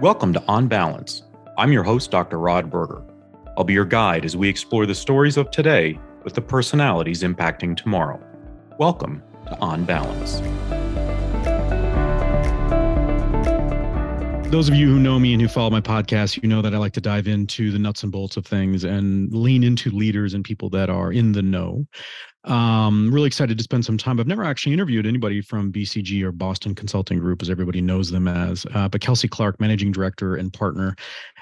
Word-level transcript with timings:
Welcome 0.00 0.34
to 0.34 0.44
On 0.46 0.68
Balance. 0.68 1.22
I'm 1.56 1.72
your 1.72 1.82
host, 1.82 2.10
Dr. 2.10 2.38
Rod 2.38 2.68
Berger. 2.68 3.02
I'll 3.56 3.64
be 3.64 3.72
your 3.72 3.86
guide 3.86 4.26
as 4.26 4.36
we 4.36 4.46
explore 4.46 4.84
the 4.84 4.94
stories 4.94 5.38
of 5.38 5.50
today 5.50 5.98
with 6.22 6.34
the 6.34 6.42
personalities 6.42 7.22
impacting 7.22 7.74
tomorrow. 7.74 8.20
Welcome 8.78 9.22
to 9.46 9.58
On 9.60 9.86
Balance. 9.86 10.42
Those 14.50 14.68
of 14.68 14.76
you 14.76 14.88
who 14.88 15.00
know 15.00 15.18
me 15.18 15.32
and 15.32 15.42
who 15.42 15.48
follow 15.48 15.70
my 15.70 15.80
podcast, 15.80 16.40
you 16.40 16.48
know 16.48 16.62
that 16.62 16.72
I 16.72 16.78
like 16.78 16.92
to 16.92 17.00
dive 17.00 17.26
into 17.26 17.72
the 17.72 17.80
nuts 17.80 18.04
and 18.04 18.12
bolts 18.12 18.36
of 18.36 18.46
things 18.46 18.84
and 18.84 19.30
lean 19.32 19.64
into 19.64 19.90
leaders 19.90 20.34
and 20.34 20.44
people 20.44 20.70
that 20.70 20.88
are 20.88 21.12
in 21.12 21.32
the 21.32 21.42
know. 21.42 21.84
Um, 22.44 23.12
really 23.12 23.26
excited 23.26 23.58
to 23.58 23.64
spend 23.64 23.84
some 23.84 23.98
time. 23.98 24.20
I've 24.20 24.28
never 24.28 24.44
actually 24.44 24.72
interviewed 24.72 25.04
anybody 25.04 25.42
from 25.42 25.72
BCG 25.72 26.22
or 26.22 26.30
Boston 26.30 26.76
Consulting 26.76 27.18
Group, 27.18 27.42
as 27.42 27.50
everybody 27.50 27.80
knows 27.80 28.10
them 28.10 28.28
as, 28.28 28.64
uh, 28.72 28.88
but 28.88 29.00
Kelsey 29.00 29.26
Clark, 29.26 29.60
managing 29.60 29.90
director 29.90 30.36
and 30.36 30.52
partner 30.52 30.94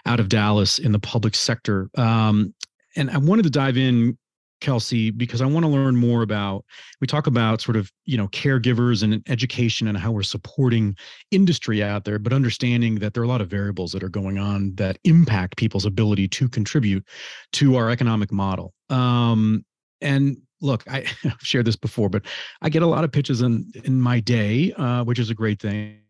out 0.07 0.19
of 0.19 0.31
Dallas 0.31 0.79
in 0.79 0.91
the 0.91 0.99
public 0.99 1.35
sector. 1.35 1.91
Um, 1.97 2.55
and 2.97 3.11
I 3.11 3.19
wanted 3.19 3.43
to 3.43 3.51
dive 3.51 3.77
in 3.77 4.17
Kelsey, 4.61 5.11
because 5.11 5.41
I 5.41 5.47
want 5.47 5.65
to 5.65 5.71
learn 5.71 5.97
more 5.97 6.23
about. 6.23 6.65
We 7.01 7.07
talk 7.07 7.27
about 7.27 7.61
sort 7.61 7.77
of 7.77 7.91
you 8.05 8.17
know 8.17 8.29
caregivers 8.29 9.03
and 9.03 9.23
education 9.29 9.89
and 9.89 9.99
how 9.99 10.13
we're 10.13 10.23
supporting 10.23 10.97
industry 11.31 11.83
out 11.83 12.05
there, 12.05 12.19
but 12.19 12.33
understanding 12.33 12.97
that 12.97 13.15
there 13.15 13.23
are 13.23 13.27
a 13.27 13.29
lot 13.29 13.41
of 13.41 13.49
variables 13.49 13.93
that 13.93 14.03
are 14.03 14.09
going 14.09 14.39
on 14.39 14.75
that 14.77 14.99
impact 15.05 15.57
people's 15.57 15.85
ability 15.85 16.29
to 16.29 16.49
contribute 16.49 17.07
to 17.53 17.77
our 17.77 17.91
economic 17.91 18.33
model. 18.33 18.73
Um, 18.91 19.65
and 20.01 20.39
look, 20.61 20.85
I, 20.89 21.01
have 21.23 21.41
shared 21.41 21.67
this 21.67 21.77
before, 21.77 22.09
but 22.09 22.23
I 22.63 22.69
get 22.69 22.83
a 22.83 22.87
lot 22.87 23.05
of 23.05 23.13
pitches 23.13 23.43
in 23.43 23.71
in 23.85 24.01
my 24.01 24.21
day, 24.21 24.73
uh, 24.73 25.05
which 25.05 25.19
is 25.19 25.31
a 25.31 25.35
great 25.35 25.61
thing. 25.61 26.01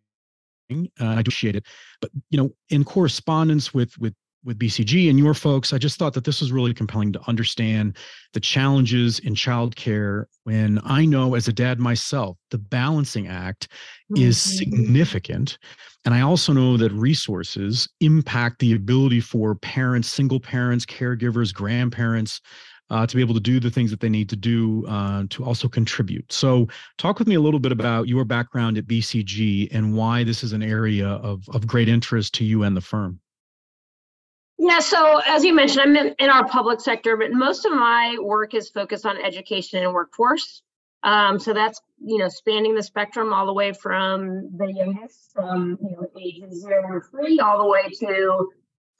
Uh, 0.70 0.84
I 1.00 1.20
appreciate 1.20 1.56
it, 1.56 1.66
but 2.00 2.10
you 2.30 2.38
know, 2.38 2.50
in 2.70 2.84
correspondence 2.84 3.74
with 3.74 3.96
with 3.98 4.14
with 4.44 4.58
BCG 4.58 5.08
and 5.08 5.18
your 5.18 5.34
folks, 5.34 5.72
I 5.72 5.78
just 5.78 5.98
thought 5.98 6.12
that 6.14 6.24
this 6.24 6.40
was 6.40 6.52
really 6.52 6.74
compelling 6.74 7.12
to 7.12 7.20
understand 7.26 7.96
the 8.32 8.40
challenges 8.40 9.18
in 9.20 9.34
childcare 9.34 10.24
when 10.44 10.80
I 10.84 11.04
know 11.06 11.34
as 11.34 11.48
a 11.48 11.52
dad 11.52 11.80
myself, 11.80 12.36
the 12.50 12.58
balancing 12.58 13.26
act 13.26 13.68
mm-hmm. 14.12 14.22
is 14.22 14.38
significant. 14.40 15.58
And 16.04 16.14
I 16.14 16.20
also 16.20 16.52
know 16.52 16.76
that 16.76 16.92
resources 16.92 17.88
impact 18.00 18.58
the 18.58 18.74
ability 18.74 19.20
for 19.20 19.54
parents, 19.54 20.08
single 20.08 20.40
parents, 20.40 20.84
caregivers, 20.84 21.52
grandparents, 21.52 22.40
uh, 22.90 23.06
to 23.06 23.16
be 23.16 23.22
able 23.22 23.34
to 23.34 23.40
do 23.40 23.58
the 23.58 23.70
things 23.70 23.90
that 23.90 24.00
they 24.00 24.10
need 24.10 24.28
to 24.28 24.36
do 24.36 24.86
uh, 24.86 25.24
to 25.30 25.42
also 25.42 25.68
contribute. 25.68 26.30
So, 26.30 26.68
talk 26.98 27.18
with 27.18 27.26
me 27.26 27.34
a 27.34 27.40
little 27.40 27.58
bit 27.58 27.72
about 27.72 28.08
your 28.08 28.26
background 28.26 28.76
at 28.76 28.86
BCG 28.86 29.74
and 29.74 29.94
why 29.96 30.22
this 30.22 30.44
is 30.44 30.52
an 30.52 30.62
area 30.62 31.08
of, 31.08 31.48
of 31.48 31.66
great 31.66 31.88
interest 31.88 32.34
to 32.34 32.44
you 32.44 32.62
and 32.62 32.76
the 32.76 32.82
firm. 32.82 33.20
Yeah, 34.66 34.78
so 34.78 35.20
as 35.26 35.44
you 35.44 35.54
mentioned, 35.54 35.82
I'm 35.82 35.94
in, 35.94 36.14
in, 36.18 36.30
our 36.30 36.48
public 36.48 36.80
sector, 36.80 37.18
but 37.18 37.32
most 37.32 37.66
of 37.66 37.72
my 37.72 38.16
work 38.18 38.54
is 38.54 38.70
focused 38.70 39.04
on 39.04 39.22
education 39.22 39.82
and 39.82 39.92
workforce. 39.92 40.62
Um, 41.02 41.38
so 41.38 41.52
that's 41.52 41.82
you 42.02 42.16
know 42.16 42.30
spanning 42.30 42.74
the 42.74 42.82
spectrum 42.82 43.30
all 43.34 43.44
the 43.44 43.52
way 43.52 43.74
from 43.74 44.56
the 44.56 44.72
youngest, 44.72 45.32
from 45.34 45.76
you 45.82 45.90
know 45.90 46.08
ages 46.18 46.62
zero 46.62 46.98
to 46.98 47.06
three, 47.10 47.40
all 47.40 47.58
the 47.58 47.68
way 47.68 47.90
to 47.90 48.52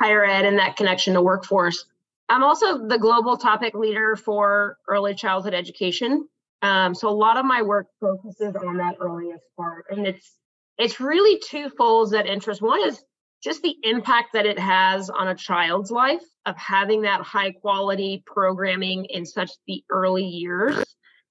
higher 0.02 0.22
ed 0.22 0.44
and 0.44 0.58
that 0.58 0.76
connection 0.76 1.14
to 1.14 1.22
workforce. 1.22 1.86
I'm 2.28 2.42
also 2.42 2.86
the 2.86 2.98
global 2.98 3.38
topic 3.38 3.74
leader 3.74 4.16
for 4.16 4.76
early 4.86 5.14
childhood 5.14 5.54
education. 5.54 6.28
Um, 6.60 6.94
so 6.94 7.08
a 7.08 7.16
lot 7.16 7.38
of 7.38 7.46
my 7.46 7.62
work 7.62 7.86
focuses 8.00 8.54
on 8.54 8.76
that 8.76 8.96
earliest 9.00 9.44
part, 9.56 9.86
and 9.88 10.06
it's 10.06 10.36
it's 10.76 11.00
really 11.00 11.40
two 11.48 11.70
folds 11.70 12.10
that 12.10 12.26
interest. 12.26 12.60
One 12.60 12.86
is 12.86 13.02
just 13.42 13.62
the 13.62 13.77
impact 13.82 14.32
that 14.32 14.46
it 14.46 14.58
has 14.58 15.10
on 15.10 15.28
a 15.28 15.34
child's 15.34 15.90
life 15.90 16.22
of 16.46 16.56
having 16.56 17.02
that 17.02 17.20
high 17.22 17.52
quality 17.52 18.22
programming 18.27 19.05
in 19.06 19.27
such 19.27 19.50
the 19.67 19.84
early 19.90 20.24
years. 20.24 20.84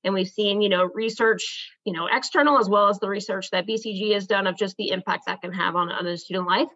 And 0.03 0.13
we've 0.13 0.27
seen 0.27 0.61
you 0.61 0.69
know 0.69 0.89
research 0.93 1.71
you 1.85 1.93
know 1.93 2.07
external 2.11 2.57
as 2.57 2.69
well 2.69 2.89
as 2.89 2.99
the 2.99 3.07
research 3.07 3.49
that 3.51 3.65
bcg 3.65 4.13
has 4.13 4.27
done 4.27 4.47
of 4.47 4.57
just 4.57 4.75
the 4.75 4.89
impact 4.89 5.23
that 5.27 5.41
can 5.41 5.53
have 5.53 5.75
on, 5.75 5.91
on 5.91 6.05
a 6.05 6.17
student 6.17 6.47
life. 6.47 6.67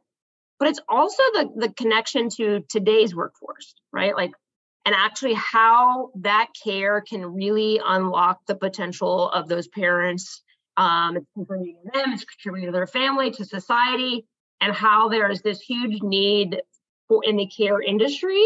But 0.60 0.70
it's 0.70 0.80
also 0.88 1.24
the 1.34 1.50
the 1.58 1.74
connection 1.74 2.30
to 2.38 2.64
today's 2.70 3.16
workforce 3.16 3.76
right? 3.92 4.16
Like 4.16 4.32
and 4.86 4.96
actually 4.96 5.34
how 5.34 6.12
that 6.22 6.48
care 6.64 7.02
can 7.02 7.26
really 7.26 7.82
unlock 7.86 8.40
the 8.48 8.56
potential 8.56 9.30
of 9.30 9.50
those 9.50 9.68
parents 9.68 10.42
um, 10.78 11.18
it's 11.18 11.26
contributing 11.34 11.76
to 11.84 12.00
them 12.00 12.14
it's 12.14 12.24
contributing 12.24 12.68
to 12.68 12.72
their 12.72 12.88
family 12.88 13.32
to 13.32 13.44
society 13.44 14.26
and 14.62 14.74
how 14.74 15.10
there 15.10 15.30
is 15.30 15.42
this 15.42 15.60
huge 15.60 16.02
need 16.02 16.62
for 17.08 17.24
in 17.24 17.38
the 17.38 17.48
care 17.48 17.82
industry 17.82 18.44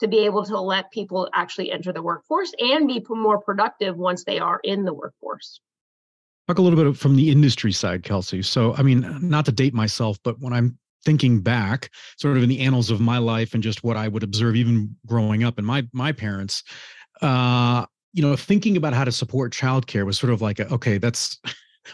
to 0.00 0.08
be 0.08 0.18
able 0.18 0.44
to 0.44 0.60
let 0.60 0.90
people 0.90 1.28
actually 1.34 1.70
enter 1.70 1.92
the 1.92 2.02
workforce 2.02 2.52
and 2.58 2.86
be 2.86 3.04
more 3.08 3.40
productive 3.40 3.96
once 3.96 4.24
they 4.24 4.38
are 4.38 4.60
in 4.64 4.84
the 4.84 4.92
workforce. 4.92 5.60
Talk 6.48 6.58
a 6.58 6.62
little 6.62 6.82
bit 6.82 6.96
from 6.98 7.16
the 7.16 7.30
industry 7.30 7.72
side, 7.72 8.02
Kelsey. 8.02 8.42
So, 8.42 8.74
I 8.74 8.82
mean, 8.82 9.18
not 9.20 9.46
to 9.46 9.52
date 9.52 9.72
myself, 9.72 10.18
but 10.24 10.38
when 10.40 10.52
I'm 10.52 10.78
thinking 11.04 11.40
back, 11.40 11.90
sort 12.18 12.36
of 12.36 12.42
in 12.42 12.48
the 12.48 12.60
annals 12.60 12.90
of 12.90 13.00
my 13.00 13.18
life 13.18 13.54
and 13.54 13.62
just 13.62 13.84
what 13.84 13.96
I 13.96 14.08
would 14.08 14.22
observe, 14.22 14.56
even 14.56 14.94
growing 15.06 15.44
up, 15.44 15.58
and 15.58 15.66
my 15.66 15.86
my 15.92 16.12
parents, 16.12 16.62
uh, 17.22 17.86
you 18.12 18.22
know, 18.22 18.36
thinking 18.36 18.76
about 18.76 18.92
how 18.92 19.04
to 19.04 19.12
support 19.12 19.52
childcare 19.52 20.04
was 20.04 20.18
sort 20.18 20.32
of 20.32 20.42
like, 20.42 20.58
a, 20.58 20.72
okay, 20.72 20.98
that's 20.98 21.40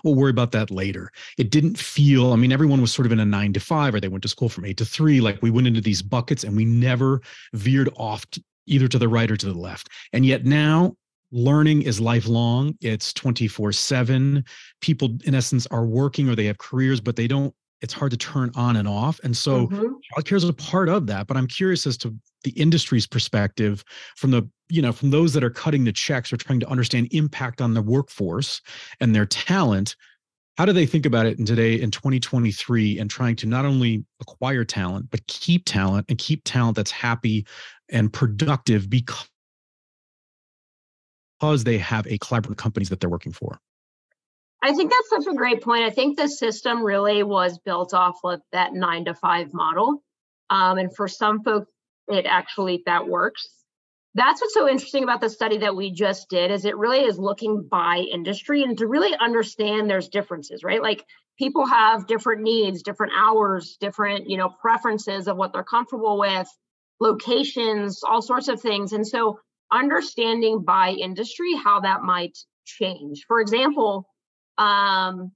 we'll 0.05 0.15
worry 0.15 0.31
about 0.31 0.53
that 0.53 0.71
later. 0.71 1.11
It 1.39 1.51
didn't 1.51 1.78
feel, 1.78 2.33
I 2.33 2.37
mean, 2.37 2.53
everyone 2.53 2.81
was 2.81 2.93
sort 2.93 3.06
of 3.06 3.12
in 3.12 3.21
a 3.21 3.25
nine 3.25 3.53
to 3.55 3.61
five, 3.61 3.95
or 3.95 4.01
they 4.01 4.09
went 4.09 4.23
to 4.23 4.28
school 4.28 4.49
from 4.49 4.65
eight 4.65 4.77
to 4.78 4.84
three. 4.84 5.21
Like 5.21 5.41
we 5.43 5.51
went 5.51 5.67
into 5.67 5.81
these 5.81 6.03
buckets 6.03 6.45
and 6.45 6.56
we 6.56 6.65
never 6.65 7.21
veered 7.53 7.91
off 7.97 8.28
to, 8.31 8.43
either 8.67 8.89
to 8.89 8.99
the 8.99 9.09
right 9.09 9.31
or 9.31 9.37
to 9.37 9.47
the 9.47 9.59
left. 9.59 9.89
And 10.12 10.25
yet 10.25 10.45
now, 10.45 10.95
learning 11.33 11.83
is 11.83 12.01
lifelong. 12.01 12.77
It's 12.81 13.12
24 13.12 13.73
7. 13.73 14.45
People, 14.81 15.17
in 15.25 15.34
essence, 15.34 15.67
are 15.69 15.84
working 15.84 16.28
or 16.28 16.34
they 16.34 16.47
have 16.47 16.59
careers, 16.59 17.01
but 17.01 17.17
they 17.17 17.27
don't 17.27 17.55
it's 17.83 17.95
hard 17.95 18.11
to 18.11 18.17
turn 18.17 18.51
on 18.55 18.77
and 18.77 18.87
off. 18.87 19.21
And 19.25 19.37
so 19.37 19.67
mm-hmm. 19.67 19.95
childcare 20.15 20.37
is 20.37 20.45
a 20.45 20.53
part 20.53 20.89
of 20.89 21.07
that. 21.07 21.27
But 21.27 21.37
I'm 21.37 21.47
curious 21.47 21.87
as 21.87 21.97
to 21.99 22.15
the 22.45 22.51
industry's 22.53 23.07
perspective 23.07 23.85
from 24.17 24.31
the, 24.31 24.49
you 24.69 24.83
know, 24.83 24.93
from 24.93 25.11
those 25.11 25.33
that 25.33 25.45
are 25.45 25.51
cutting 25.51 25.85
the 25.85 25.93
checks 25.93 26.33
or 26.33 26.37
trying 26.37 26.61
to 26.61 26.69
understand 26.69 27.09
impact 27.13 27.61
on 27.61 27.75
the 27.75 27.83
workforce 27.83 28.61
and 29.01 29.15
their 29.15 29.27
talent. 29.27 29.97
How 30.59 30.67
do 30.67 30.73
they 30.73 30.87
think 30.87 31.07
about 31.07 31.27
it 31.27 31.39
in 31.39 31.47
today 31.47 31.81
in 31.81 31.91
2023 31.91 32.99
and 32.99 33.09
trying 33.09 33.37
to 33.37 33.47
not 33.47 33.65
only 33.65 34.05
acquire 34.21 34.65
talent, 34.65 35.11
but 35.11 35.27
keep 35.27 35.65
talent 35.65 36.07
and 36.09 36.19
keep 36.19 36.43
talent 36.45 36.77
that's 36.77 36.91
happy 36.91 37.47
and 37.89 38.13
productive 38.13 38.91
because 38.91 39.25
they 41.65 41.79
have 41.79 42.07
a 42.07 42.19
collaborative 42.19 42.59
companies 42.59 42.91
that 42.91 43.01
they're 43.01 43.09
working 43.09 43.33
for? 43.33 43.59
I 44.62 44.75
think 44.75 44.91
that's 44.91 45.25
such 45.25 45.32
a 45.32 45.37
great 45.37 45.62
point. 45.62 45.84
I 45.84 45.91
think 45.91 46.19
the 46.19 46.28
system 46.28 46.82
really 46.82 47.22
was 47.22 47.59
built 47.59 47.94
off 47.94 48.19
of 48.25 48.41
that 48.53 48.75
nine 48.75 49.06
to 49.06 49.15
five 49.15 49.54
model. 49.54 50.03
Um, 50.50 50.78
and 50.78 50.94
for 50.94 51.09
some 51.09 51.43
folks, 51.43 51.71
it 52.09 52.26
actually 52.26 52.82
that 52.87 53.06
works. 53.09 53.48
That's 54.15 54.41
what's 54.41 54.54
so 54.54 54.69
interesting 54.69 55.04
about 55.04 55.21
the 55.21 55.31
study 55.31 55.59
that 55.59 55.76
we 55.76 55.93
just 55.93 56.28
did 56.28 56.50
is 56.50 56.65
it 56.65 56.76
really 56.76 57.04
is 57.04 57.19
looking 57.19 57.66
by 57.71 57.98
industry 58.12 58.65
and 58.65 58.76
to 58.78 58.88
really 58.88 59.16
understand 59.16 59.88
there's 59.88 60.09
differences, 60.09 60.65
right? 60.65 60.82
Like 60.82 61.04
people 61.38 61.65
have 61.65 62.09
different 62.09 62.42
needs, 62.42 62.82
different 62.82 63.12
hours, 63.16 63.77
different, 63.81 64.28
you 64.28 64.37
know, 64.37 64.48
preferences 64.60 65.28
of 65.28 65.37
what 65.37 65.53
they're 65.53 65.62
comfortable 65.62 66.19
with, 66.19 66.48
locations, 66.98 68.03
all 68.03 68.21
sorts 68.21 68.48
of 68.48 68.60
things. 68.60 68.92
And 68.92 69.06
so 69.06 69.38
understanding 69.72 70.65
by 70.65 70.91
industry 70.91 71.54
how 71.54 71.81
that 71.81 72.03
might 72.03 72.37
change. 72.66 73.25
For 73.28 73.41
example, 73.41 74.09
um, 74.60 75.33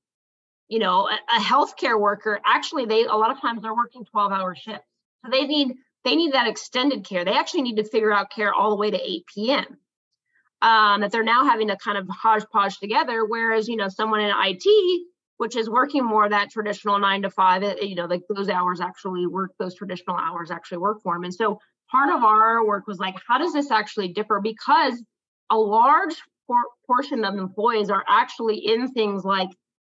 you 0.68 0.78
know, 0.78 1.08
a, 1.08 1.36
a 1.36 1.40
healthcare 1.40 1.98
worker, 1.98 2.40
actually 2.44 2.84
they 2.84 3.04
a 3.04 3.14
lot 3.14 3.30
of 3.30 3.40
times 3.40 3.62
they're 3.62 3.74
working 3.74 4.04
12 4.04 4.32
hour 4.32 4.54
shifts. 4.54 4.86
So 5.24 5.30
they 5.30 5.46
need 5.46 5.76
they 6.04 6.16
need 6.16 6.34
that 6.34 6.46
extended 6.46 7.04
care. 7.04 7.24
They 7.24 7.32
actually 7.32 7.62
need 7.62 7.76
to 7.76 7.84
figure 7.84 8.12
out 8.12 8.30
care 8.30 8.52
all 8.52 8.70
the 8.70 8.76
way 8.76 8.90
to 8.90 9.00
8 9.00 9.24
p.m. 9.34 9.78
Um, 10.60 11.00
that 11.00 11.10
they're 11.10 11.24
now 11.24 11.44
having 11.44 11.68
to 11.68 11.76
kind 11.76 11.96
of 11.96 12.06
hodgepodge 12.08 12.78
together. 12.78 13.24
Whereas, 13.24 13.68
you 13.68 13.76
know, 13.76 13.88
someone 13.88 14.20
in 14.20 14.30
IT, 14.30 15.06
which 15.38 15.56
is 15.56 15.68
working 15.68 16.04
more 16.04 16.28
that 16.28 16.50
traditional 16.50 16.98
nine 16.98 17.22
to 17.22 17.30
five, 17.30 17.62
you 17.82 17.94
know, 17.94 18.04
like 18.04 18.22
those 18.28 18.50
hours 18.50 18.80
actually 18.80 19.26
work, 19.26 19.52
those 19.58 19.74
traditional 19.74 20.16
hours 20.16 20.50
actually 20.50 20.78
work 20.78 21.02
for 21.02 21.14
them. 21.14 21.24
And 21.24 21.34
so 21.34 21.58
part 21.90 22.14
of 22.14 22.22
our 22.22 22.64
work 22.66 22.86
was 22.86 22.98
like, 22.98 23.16
how 23.26 23.38
does 23.38 23.52
this 23.54 23.70
actually 23.70 24.08
differ? 24.08 24.40
Because 24.42 25.02
a 25.50 25.56
large 25.56 26.16
portion 26.86 27.24
of 27.24 27.34
employees 27.34 27.90
are 27.90 28.04
actually 28.08 28.58
in 28.58 28.88
things 28.92 29.24
like 29.24 29.50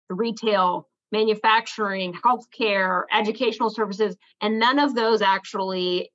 retail, 0.10 0.88
manufacturing, 1.12 2.14
healthcare, 2.14 3.04
educational 3.14 3.70
services, 3.70 4.16
and 4.42 4.60
none 4.60 4.80
of 4.80 4.96
those 4.96 5.22
actually 5.22 6.12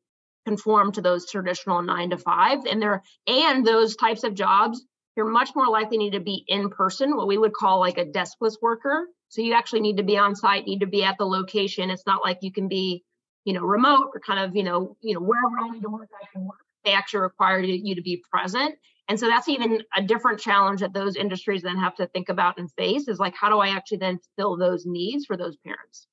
conform 0.47 0.93
to 0.93 1.01
those 1.01 1.31
traditional 1.31 1.83
nine 1.83 2.11
to 2.11 2.19
five. 2.19 2.67
And 2.67 2.83
there 2.83 3.03
and 3.27 3.65
those 3.65 3.97
types 3.97 4.25
of 4.25 4.35
jobs 4.35 4.85
you're 5.17 5.31
much 5.31 5.51
more 5.55 5.69
likely 5.69 5.99
need 5.99 6.13
to 6.13 6.21
be 6.21 6.45
in 6.49 6.71
person, 6.71 7.17
what 7.17 7.27
we 7.27 7.39
would 7.39 7.53
call 7.53 7.81
like 7.81 7.99
a 7.99 8.05
deskless 8.05 8.57
worker. 8.63 9.07
So 9.29 9.43
you 9.43 9.55
actually 9.55 9.81
need 9.81 9.99
to 9.99 10.03
be 10.03 10.17
on 10.17 10.35
site, 10.35 10.67
need 10.67 10.81
to 10.81 10.87
be 10.87 11.05
at 11.05 11.19
the 11.19 11.27
location. 11.27 11.91
It's 11.91 12.07
not 12.07 12.23
like 12.25 12.39
you 12.43 12.53
can 12.53 12.69
be, 12.69 13.03
you 13.45 13.53
know, 13.53 13.63
remote 13.63 14.11
or 14.15 14.21
kind 14.21 14.41
of, 14.41 14.57
you 14.57 14.63
know, 14.63 14.97
you 15.01 15.15
know, 15.15 15.21
wherever 15.21 15.59
I 15.59 15.71
need 15.71 15.83
to 15.83 15.89
work, 15.89 16.09
I 16.21 16.27
can 16.33 16.45
work. 16.45 16.59
They 16.85 16.93
actually 16.93 17.21
require 17.21 17.61
you 17.61 17.95
to 17.95 18.03
be 18.03 18.23
present. 18.31 18.75
And 19.13 19.21
so 19.21 19.27
that's 19.27 19.47
even 19.47 19.83
a 19.95 20.01
different 20.01 20.41
challenge 20.41 20.81
that 20.81 20.95
those 20.95 21.17
industries 21.17 21.61
then 21.61 21.77
have 21.77 21.95
to 21.97 22.07
think 22.07 22.31
about 22.31 22.57
and 22.57 22.73
face 22.79 23.09
is 23.09 23.19
like, 23.19 23.35
how 23.35 23.51
do 23.51 23.59
I 23.59 23.69
actually 23.69 23.99
then 23.99 24.19
fill 24.39 24.57
those 24.57 24.87
needs 24.87 25.27
for 25.27 25.37
those 25.37 25.59
parents? 25.59 26.07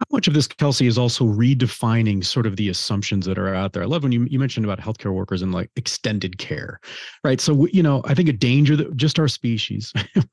How 0.00 0.04
much 0.12 0.28
of 0.28 0.34
this, 0.34 0.46
Kelsey, 0.46 0.86
is 0.86 0.98
also 0.98 1.24
redefining 1.24 2.22
sort 2.22 2.44
of 2.44 2.56
the 2.56 2.68
assumptions 2.68 3.24
that 3.24 3.38
are 3.38 3.54
out 3.54 3.72
there? 3.72 3.82
I 3.82 3.86
love 3.86 4.02
when 4.02 4.12
you, 4.12 4.26
you 4.28 4.38
mentioned 4.38 4.66
about 4.66 4.80
healthcare 4.80 5.14
workers 5.14 5.40
and 5.40 5.52
like 5.52 5.70
extended 5.76 6.36
care, 6.36 6.78
right? 7.24 7.40
So, 7.40 7.66
you 7.72 7.82
know, 7.82 8.02
I 8.04 8.12
think 8.12 8.28
a 8.28 8.34
danger 8.34 8.76
that 8.76 8.94
just 8.98 9.18
our 9.18 9.28
species, 9.28 9.90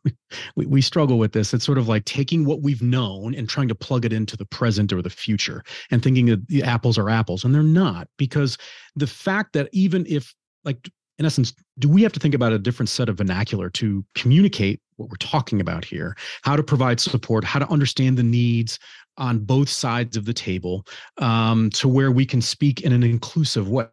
we, 0.58 0.66
we 0.66 0.82
struggle 0.82 1.18
with 1.18 1.32
this. 1.32 1.54
It's 1.54 1.64
sort 1.64 1.78
of 1.78 1.88
like 1.88 2.04
taking 2.04 2.44
what 2.44 2.62
we've 2.62 2.82
known 2.82 3.34
and 3.34 3.48
trying 3.48 3.70
to 3.70 3.76
plug 3.76 4.04
it 4.04 4.12
into 4.12 4.36
the 4.36 4.46
present 4.46 4.92
or 4.92 5.02
the 5.02 5.10
future 5.10 5.64
and 5.90 6.04
thinking 6.04 6.26
that 6.26 6.50
the 6.50 6.64
apples 6.64 6.98
are 6.98 7.10
apples, 7.10 7.46
and 7.46 7.56
they're 7.56 7.64
not 7.64 8.10
because 8.18 8.58
the 8.98 9.08
fact 9.08 9.54
that 9.54 9.70
even 9.72 10.06
if 10.06 10.36
like 10.66 10.90
in 11.20 11.26
essence, 11.26 11.54
do 11.80 11.90
we 11.90 12.04
have 12.04 12.14
to 12.14 12.20
think 12.20 12.36
about 12.36 12.54
a 12.54 12.60
different 12.60 12.90
set 12.90 13.10
of 13.10 13.18
vernacular 13.18 13.70
to 13.72 14.06
communicate 14.16 14.82
what 14.98 15.10
we're 15.10 15.16
talking 15.18 15.60
about 15.60 15.84
here? 15.84 16.16
How 16.44 16.56
to 16.56 16.64
provide 16.64 17.00
support, 17.00 17.44
how 17.44 17.60
to 17.60 17.70
understand 17.70 18.18
the 18.18 18.24
needs 18.24 18.78
on 19.18 19.40
both 19.40 19.70
sides 19.70 20.16
of 20.16 20.26
the 20.26 20.34
table 20.34 20.86
um, 21.18 21.70
to 21.72 21.88
where 21.88 22.12
we 22.12 22.26
can 22.26 22.42
speak 22.42 22.82
in 22.82 22.92
an 22.92 23.04
inclusive 23.04 23.68
way. 23.70 23.88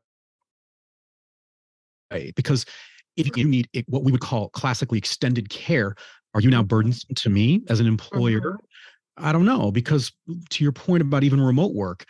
Because 2.37 2.67
if 3.17 3.37
you 3.37 3.49
need 3.49 3.69
what 3.87 4.05
we 4.05 4.13
would 4.13 4.21
call 4.21 4.51
classically 4.51 4.99
extended 4.99 5.49
care, 5.49 5.95
are 6.35 6.41
you 6.41 6.51
now 6.51 6.61
mm-hmm. 6.61 6.69
burdensome 6.69 7.15
to 7.15 7.31
me 7.31 7.63
as 7.69 7.81
an 7.81 7.87
employer? 7.87 8.41
Mm-hmm. 8.41 8.67
I 9.17 9.33
don't 9.33 9.45
know, 9.45 9.71
because 9.71 10.13
to 10.51 10.65
your 10.65 10.73
point 10.73 11.01
about 11.01 11.23
even 11.23 11.41
remote 11.41 11.73
work, 11.73 12.05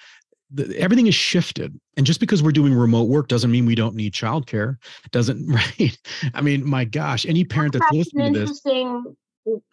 the, 0.55 0.79
everything 0.79 1.07
is 1.07 1.15
shifted. 1.15 1.79
And 1.97 2.07
just 2.07 2.21
because 2.21 2.43
we're 2.43 2.53
doing 2.53 2.75
remote 2.75 3.09
work 3.09 3.29
doesn't 3.29 3.51
mean 3.51 3.67
we 3.67 3.75
don't 3.75 3.95
need 3.95 4.13
childcare. 4.13 4.77
Doesn't 5.11 5.47
right? 5.79 5.99
I 6.33 6.41
mean 6.41 6.69
my 6.69 6.85
gosh 6.85 7.27
any 7.27 7.45
parent 7.45 7.73
that's, 7.73 7.85
that's 7.87 7.95
listening 7.95 8.33
to 8.35 8.41
this 8.41 8.51
interesting 8.65 9.17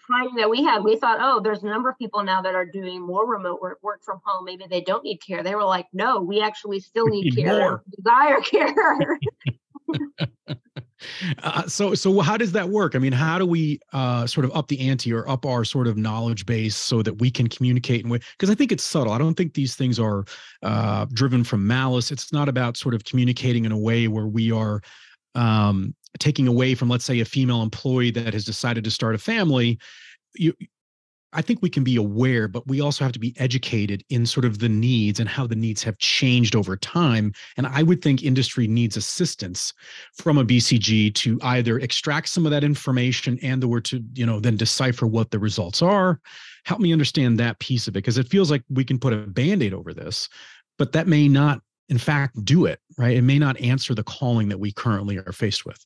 finding 0.05 0.35
that 0.35 0.49
we 0.49 0.63
had. 0.63 0.83
We 0.83 0.97
thought 0.97 1.19
oh 1.21 1.39
there's 1.39 1.63
a 1.63 1.67
number 1.67 1.89
of 1.89 1.97
people 1.97 2.23
now 2.23 2.41
that 2.41 2.55
are 2.55 2.65
doing 2.65 3.01
more 3.01 3.27
remote 3.27 3.61
work 3.61 3.79
work 3.81 4.03
from 4.03 4.19
home. 4.25 4.45
Maybe 4.45 4.65
they 4.69 4.81
don't 4.81 5.03
need 5.03 5.19
care. 5.25 5.43
They 5.43 5.55
were 5.55 5.63
like 5.63 5.87
no 5.93 6.21
we 6.21 6.41
actually 6.41 6.79
still 6.79 7.07
need, 7.07 7.35
need 7.35 7.43
care. 7.43 7.59
more. 7.59 7.83
desire 7.95 8.41
care 8.41 9.19
Uh, 11.43 11.67
so 11.67 11.93
so 11.93 12.19
how 12.19 12.37
does 12.37 12.51
that 12.51 12.69
work? 12.69 12.95
I 12.95 12.99
mean, 12.99 13.13
how 13.13 13.37
do 13.37 13.45
we 13.45 13.79
uh, 13.93 14.27
sort 14.27 14.45
of 14.45 14.55
up 14.55 14.67
the 14.67 14.79
ante 14.87 15.13
or 15.13 15.27
up 15.27 15.45
our 15.45 15.63
sort 15.63 15.87
of 15.87 15.97
knowledge 15.97 16.45
base 16.45 16.75
so 16.75 17.01
that 17.01 17.19
we 17.19 17.31
can 17.31 17.47
communicate 17.47 18.05
and 18.05 18.11
because 18.11 18.49
I 18.49 18.55
think 18.55 18.71
it's 18.71 18.83
subtle. 18.83 19.13
I 19.13 19.17
don't 19.17 19.35
think 19.35 19.53
these 19.53 19.75
things 19.75 19.99
are 19.99 20.25
uh, 20.63 21.05
driven 21.13 21.43
from 21.43 21.65
malice. 21.65 22.11
It's 22.11 22.31
not 22.31 22.49
about 22.49 22.77
sort 22.77 22.93
of 22.93 23.03
communicating 23.03 23.65
in 23.65 23.71
a 23.71 23.77
way 23.77 24.07
where 24.07 24.27
we 24.27 24.51
are 24.51 24.81
um, 25.35 25.95
taking 26.19 26.47
away 26.47 26.75
from, 26.75 26.89
let's 26.89 27.05
say, 27.05 27.19
a 27.19 27.25
female 27.25 27.61
employee 27.61 28.11
that 28.11 28.33
has 28.33 28.45
decided 28.45 28.83
to 28.83 28.91
start 28.91 29.15
a 29.15 29.17
family. 29.17 29.79
You 30.35 30.53
I 31.33 31.41
think 31.41 31.61
we 31.61 31.69
can 31.69 31.83
be 31.83 31.95
aware, 31.95 32.47
but 32.47 32.67
we 32.67 32.81
also 32.81 33.03
have 33.03 33.13
to 33.13 33.19
be 33.19 33.33
educated 33.37 34.03
in 34.09 34.25
sort 34.25 34.45
of 34.45 34.59
the 34.59 34.67
needs 34.67 35.19
and 35.19 35.29
how 35.29 35.47
the 35.47 35.55
needs 35.55 35.81
have 35.83 35.97
changed 35.97 36.55
over 36.55 36.75
time. 36.75 37.33
And 37.55 37.67
I 37.67 37.83
would 37.83 38.01
think 38.01 38.23
industry 38.23 38.67
needs 38.67 38.97
assistance 38.97 39.73
from 40.13 40.37
a 40.37 40.45
BCG 40.45 41.13
to 41.15 41.39
either 41.41 41.79
extract 41.79 42.29
some 42.29 42.45
of 42.45 42.51
that 42.51 42.63
information 42.63 43.39
and 43.41 43.63
or 43.63 43.79
to, 43.81 44.03
you 44.13 44.25
know, 44.25 44.39
then 44.39 44.57
decipher 44.57 45.07
what 45.07 45.31
the 45.31 45.39
results 45.39 45.81
are. 45.81 46.19
Help 46.65 46.81
me 46.81 46.91
understand 46.91 47.39
that 47.39 47.59
piece 47.59 47.87
of 47.87 47.93
it 47.93 47.99
because 47.99 48.17
it 48.17 48.27
feels 48.27 48.51
like 48.51 48.63
we 48.69 48.83
can 48.83 48.99
put 48.99 49.13
a 49.13 49.17
band-aid 49.17 49.73
over 49.73 49.93
this, 49.93 50.27
but 50.77 50.91
that 50.91 51.07
may 51.07 51.27
not 51.27 51.61
in 51.89 51.97
fact 51.97 52.43
do 52.45 52.65
it, 52.65 52.79
right? 52.97 53.17
It 53.17 53.21
may 53.21 53.39
not 53.39 53.59
answer 53.59 53.93
the 53.93 54.03
calling 54.03 54.49
that 54.49 54.59
we 54.59 54.71
currently 54.71 55.17
are 55.17 55.33
faced 55.33 55.65
with. 55.65 55.85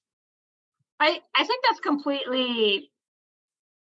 I, 1.00 1.19
I 1.36 1.44
think 1.44 1.63
that's 1.68 1.80
completely 1.81 2.92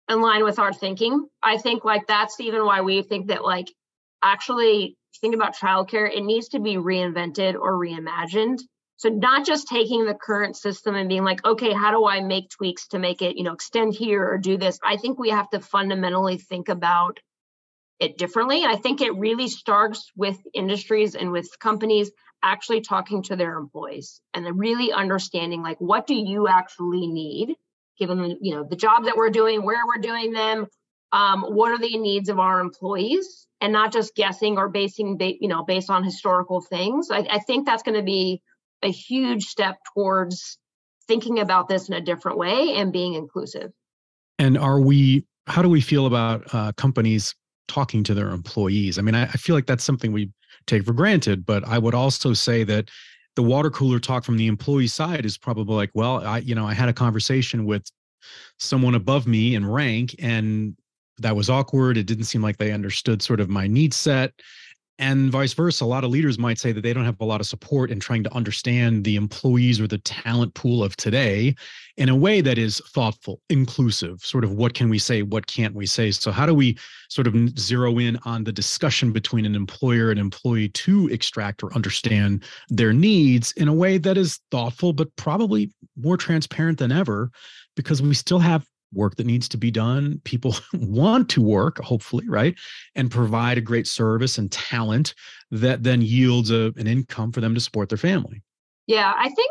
in 0.08 0.20
line 0.20 0.44
with 0.44 0.58
our 0.58 0.72
thinking. 0.72 1.26
I 1.42 1.58
think 1.58 1.84
like 1.84 2.06
that's 2.06 2.40
even 2.40 2.64
why 2.64 2.80
we 2.80 3.02
think 3.02 3.28
that 3.28 3.44
like 3.44 3.72
actually 4.22 4.96
think 5.20 5.34
about 5.34 5.56
childcare, 5.56 6.10
it 6.10 6.24
needs 6.24 6.48
to 6.48 6.60
be 6.60 6.76
reinvented 6.76 7.54
or 7.54 7.72
reimagined. 7.72 8.60
So 8.96 9.08
not 9.10 9.46
just 9.46 9.68
taking 9.68 10.04
the 10.04 10.14
current 10.14 10.56
system 10.56 10.96
and 10.96 11.08
being 11.08 11.24
like, 11.24 11.44
okay, 11.44 11.72
how 11.72 11.92
do 11.92 12.06
I 12.06 12.20
make 12.20 12.50
tweaks 12.50 12.88
to 12.88 12.98
make 12.98 13.22
it, 13.22 13.36
you 13.36 13.44
know, 13.44 13.52
extend 13.52 13.94
here 13.94 14.26
or 14.26 14.38
do 14.38 14.56
this? 14.56 14.78
I 14.84 14.96
think 14.96 15.18
we 15.18 15.30
have 15.30 15.48
to 15.50 15.60
fundamentally 15.60 16.38
think 16.38 16.68
about 16.68 17.20
it 18.00 18.18
differently. 18.18 18.64
I 18.64 18.76
think 18.76 19.00
it 19.00 19.16
really 19.16 19.48
starts 19.48 20.10
with 20.16 20.38
industries 20.52 21.14
and 21.14 21.30
with 21.30 21.48
companies 21.60 22.10
actually 22.42 22.80
talking 22.80 23.22
to 23.24 23.36
their 23.36 23.56
employees 23.56 24.20
and 24.34 24.44
then 24.44 24.56
really 24.56 24.92
understanding 24.92 25.62
like 25.62 25.80
what 25.80 26.06
do 26.06 26.14
you 26.14 26.46
actually 26.46 27.06
need 27.08 27.56
given 27.98 28.38
you 28.40 28.54
know 28.54 28.64
the 28.64 28.76
job 28.76 29.04
that 29.04 29.16
we're 29.16 29.30
doing, 29.30 29.62
where 29.62 29.86
we're 29.86 30.00
doing 30.00 30.32
them, 30.32 30.66
um, 31.12 31.42
what 31.42 31.72
are 31.72 31.78
the 31.78 31.96
needs 31.98 32.28
of 32.28 32.38
our 32.38 32.60
employees, 32.60 33.46
and 33.60 33.72
not 33.72 33.92
just 33.92 34.14
guessing 34.14 34.58
or 34.58 34.68
basing 34.68 35.18
you 35.40 35.48
know 35.48 35.64
based 35.64 35.90
on 35.90 36.04
historical 36.04 36.60
things. 36.60 37.10
I, 37.10 37.26
I 37.30 37.38
think 37.40 37.66
that's 37.66 37.82
going 37.82 37.96
to 37.96 38.04
be 38.04 38.42
a 38.82 38.90
huge 38.90 39.44
step 39.44 39.76
towards 39.94 40.58
thinking 41.06 41.40
about 41.40 41.68
this 41.68 41.88
in 41.88 41.94
a 41.94 42.00
different 42.00 42.38
way 42.38 42.74
and 42.74 42.92
being 42.92 43.14
inclusive. 43.14 43.72
And 44.38 44.56
are 44.56 44.80
we? 44.80 45.26
How 45.46 45.62
do 45.62 45.68
we 45.68 45.80
feel 45.80 46.06
about 46.06 46.54
uh, 46.54 46.72
companies 46.72 47.34
talking 47.68 48.04
to 48.04 48.14
their 48.14 48.28
employees? 48.28 48.98
I 48.98 49.02
mean, 49.02 49.14
I, 49.14 49.24
I 49.24 49.32
feel 49.32 49.54
like 49.56 49.66
that's 49.66 49.84
something 49.84 50.12
we 50.12 50.30
take 50.66 50.84
for 50.84 50.92
granted, 50.92 51.46
but 51.46 51.66
I 51.66 51.78
would 51.78 51.94
also 51.94 52.34
say 52.34 52.64
that 52.64 52.90
the 53.38 53.42
water 53.44 53.70
cooler 53.70 54.00
talk 54.00 54.24
from 54.24 54.36
the 54.36 54.48
employee 54.48 54.88
side 54.88 55.24
is 55.24 55.38
probably 55.38 55.76
like, 55.76 55.92
well, 55.94 56.26
I, 56.26 56.38
you 56.38 56.56
know, 56.56 56.66
I 56.66 56.74
had 56.74 56.88
a 56.88 56.92
conversation 56.92 57.66
with 57.66 57.88
someone 58.58 58.96
above 58.96 59.28
me 59.28 59.54
in 59.54 59.64
rank 59.64 60.16
and 60.18 60.76
that 61.18 61.36
was 61.36 61.48
awkward. 61.48 61.96
It 61.96 62.08
didn't 62.08 62.24
seem 62.24 62.42
like 62.42 62.56
they 62.56 62.72
understood 62.72 63.22
sort 63.22 63.38
of 63.38 63.48
my 63.48 63.68
need 63.68 63.94
set 63.94 64.32
and 64.98 65.30
vice 65.30 65.52
versa. 65.52 65.84
A 65.84 65.86
lot 65.86 66.04
of 66.04 66.10
leaders 66.10 66.38
might 66.38 66.58
say 66.58 66.72
that 66.72 66.82
they 66.82 66.92
don't 66.92 67.04
have 67.04 67.20
a 67.20 67.24
lot 67.24 67.40
of 67.40 67.46
support 67.46 67.90
in 67.90 68.00
trying 68.00 68.24
to 68.24 68.34
understand 68.34 69.04
the 69.04 69.16
employees 69.16 69.80
or 69.80 69.86
the 69.86 69.98
talent 69.98 70.54
pool 70.54 70.82
of 70.82 70.96
today 70.96 71.54
in 71.96 72.08
a 72.08 72.16
way 72.16 72.40
that 72.40 72.58
is 72.58 72.80
thoughtful, 72.88 73.40
inclusive, 73.48 74.20
sort 74.20 74.44
of 74.44 74.52
what 74.52 74.74
can 74.74 74.88
we 74.88 74.98
say, 74.98 75.22
what 75.22 75.46
can't 75.46 75.74
we 75.74 75.86
say. 75.86 76.10
So, 76.10 76.30
how 76.32 76.46
do 76.46 76.54
we 76.54 76.76
sort 77.08 77.26
of 77.26 77.58
zero 77.58 77.98
in 77.98 78.18
on 78.24 78.44
the 78.44 78.52
discussion 78.52 79.12
between 79.12 79.46
an 79.46 79.54
employer 79.54 80.10
and 80.10 80.18
employee 80.18 80.68
to 80.70 81.08
extract 81.08 81.62
or 81.62 81.72
understand 81.74 82.44
their 82.68 82.92
needs 82.92 83.52
in 83.52 83.68
a 83.68 83.74
way 83.74 83.98
that 83.98 84.16
is 84.16 84.40
thoughtful, 84.50 84.92
but 84.92 85.14
probably 85.16 85.70
more 85.96 86.16
transparent 86.16 86.78
than 86.78 86.92
ever? 86.92 87.30
Because 87.76 88.02
we 88.02 88.14
still 88.14 88.40
have 88.40 88.66
work 88.92 89.16
that 89.16 89.26
needs 89.26 89.48
to 89.48 89.56
be 89.56 89.70
done. 89.70 90.20
People 90.24 90.54
want 90.72 91.28
to 91.30 91.42
work, 91.42 91.78
hopefully, 91.78 92.28
right? 92.28 92.54
And 92.94 93.10
provide 93.10 93.58
a 93.58 93.62
great 93.62 93.86
service 93.86 94.38
and 94.38 94.50
talent 94.50 95.14
that 95.50 95.82
then 95.82 96.02
yields 96.02 96.50
a, 96.50 96.72
an 96.76 96.86
income 96.86 97.32
for 97.32 97.40
them 97.40 97.54
to 97.54 97.60
support 97.60 97.88
their 97.88 97.98
family. 97.98 98.42
Yeah, 98.86 99.12
I 99.16 99.28
think 99.28 99.50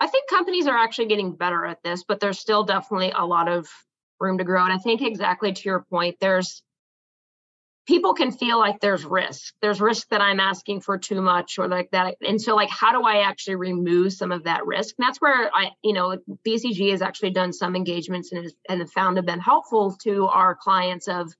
I 0.00 0.06
think 0.06 0.28
companies 0.30 0.66
are 0.66 0.76
actually 0.76 1.08
getting 1.08 1.34
better 1.34 1.66
at 1.66 1.82
this, 1.82 2.04
but 2.06 2.20
there's 2.20 2.38
still 2.38 2.64
definitely 2.64 3.12
a 3.16 3.26
lot 3.26 3.48
of 3.48 3.68
room 4.20 4.38
to 4.38 4.44
grow. 4.44 4.64
And 4.64 4.72
I 4.72 4.78
think 4.78 5.02
exactly 5.02 5.52
to 5.52 5.62
your 5.64 5.84
point, 5.90 6.16
there's 6.20 6.62
people 7.88 8.12
can 8.12 8.30
feel 8.30 8.58
like 8.58 8.80
there's 8.80 9.02
risk. 9.02 9.54
There's 9.62 9.80
risk 9.80 10.08
that 10.10 10.20
I'm 10.20 10.40
asking 10.40 10.82
for 10.82 10.98
too 10.98 11.22
much 11.22 11.58
or 11.58 11.68
like 11.68 11.90
that. 11.92 12.16
And 12.20 12.40
so 12.40 12.54
like 12.54 12.68
how 12.68 12.92
do 12.92 13.02
I 13.02 13.22
actually 13.22 13.56
remove 13.56 14.12
some 14.12 14.30
of 14.30 14.44
that 14.44 14.66
risk? 14.66 14.94
And 14.98 15.08
that's 15.08 15.22
where 15.22 15.50
I, 15.54 15.70
you 15.82 15.94
know, 15.94 16.18
BCG 16.46 16.90
has 16.90 17.00
actually 17.00 17.30
done 17.30 17.50
some 17.50 17.74
engagements 17.74 18.30
and, 18.30 18.52
and 18.68 18.92
found 18.92 19.16
have 19.16 19.24
been 19.24 19.40
helpful 19.40 19.96
to 20.02 20.26
our 20.26 20.54
clients 20.54 21.08
of 21.08 21.32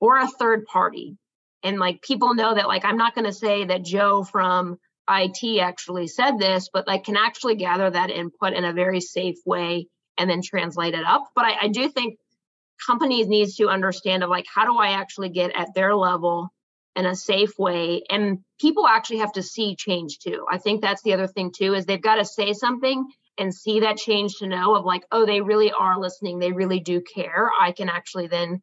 or 0.00 0.18
a 0.18 0.28
third 0.28 0.66
party. 0.66 1.16
And 1.64 1.80
like 1.80 2.00
people 2.00 2.32
know 2.34 2.54
that 2.54 2.68
like 2.68 2.84
I'm 2.84 2.96
not 2.96 3.16
going 3.16 3.26
to 3.26 3.32
say 3.32 3.64
that 3.64 3.82
Joe 3.82 4.22
from 4.22 4.78
IT 5.10 5.60
actually 5.60 6.06
said 6.06 6.38
this, 6.38 6.70
but 6.72 6.86
like 6.86 7.04
can 7.04 7.16
actually 7.16 7.56
gather 7.56 7.90
that 7.90 8.10
input 8.10 8.52
in 8.52 8.64
a 8.64 8.72
very 8.72 9.00
safe 9.00 9.38
way 9.44 9.88
and 10.16 10.30
then 10.30 10.42
translate 10.42 10.94
it 10.94 11.04
up. 11.04 11.24
But 11.34 11.46
I, 11.46 11.56
I 11.62 11.68
do 11.68 11.88
think 11.88 12.18
companies 12.86 13.26
needs 13.26 13.56
to 13.56 13.68
understand 13.68 14.22
of 14.22 14.30
like 14.30 14.46
how 14.52 14.64
do 14.64 14.76
i 14.78 14.92
actually 14.92 15.28
get 15.28 15.50
at 15.54 15.74
their 15.74 15.94
level 15.94 16.50
in 16.98 17.06
a 17.06 17.14
safe 17.14 17.56
way? 17.58 18.02
And 18.10 18.40
people 18.60 18.86
actually 18.86 19.18
have 19.18 19.32
to 19.32 19.42
see 19.42 19.76
change 19.76 20.18
too. 20.18 20.44
I 20.50 20.58
think 20.58 20.82
that's 20.82 21.02
the 21.02 21.12
other 21.12 21.28
thing 21.28 21.52
too 21.56 21.74
is 21.74 21.86
they've 21.86 22.02
got 22.02 22.16
to 22.16 22.24
say 22.24 22.52
something 22.52 23.06
and 23.38 23.54
see 23.54 23.80
that 23.80 23.98
change 23.98 24.34
to 24.36 24.48
know 24.48 24.74
of 24.74 24.84
like 24.84 25.04
oh 25.12 25.24
they 25.24 25.40
really 25.40 25.70
are 25.70 25.98
listening 25.98 26.38
they 26.38 26.52
really 26.52 26.80
do 26.80 27.00
care. 27.00 27.50
I 27.58 27.70
can 27.72 27.88
actually 27.88 28.26
then 28.26 28.62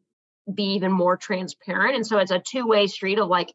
be 0.52 0.74
even 0.74 0.92
more 0.92 1.16
transparent. 1.16 1.96
And 1.96 2.06
so 2.06 2.18
it's 2.18 2.30
a 2.30 2.38
two-way 2.38 2.86
street 2.86 3.18
of 3.18 3.28
like 3.28 3.52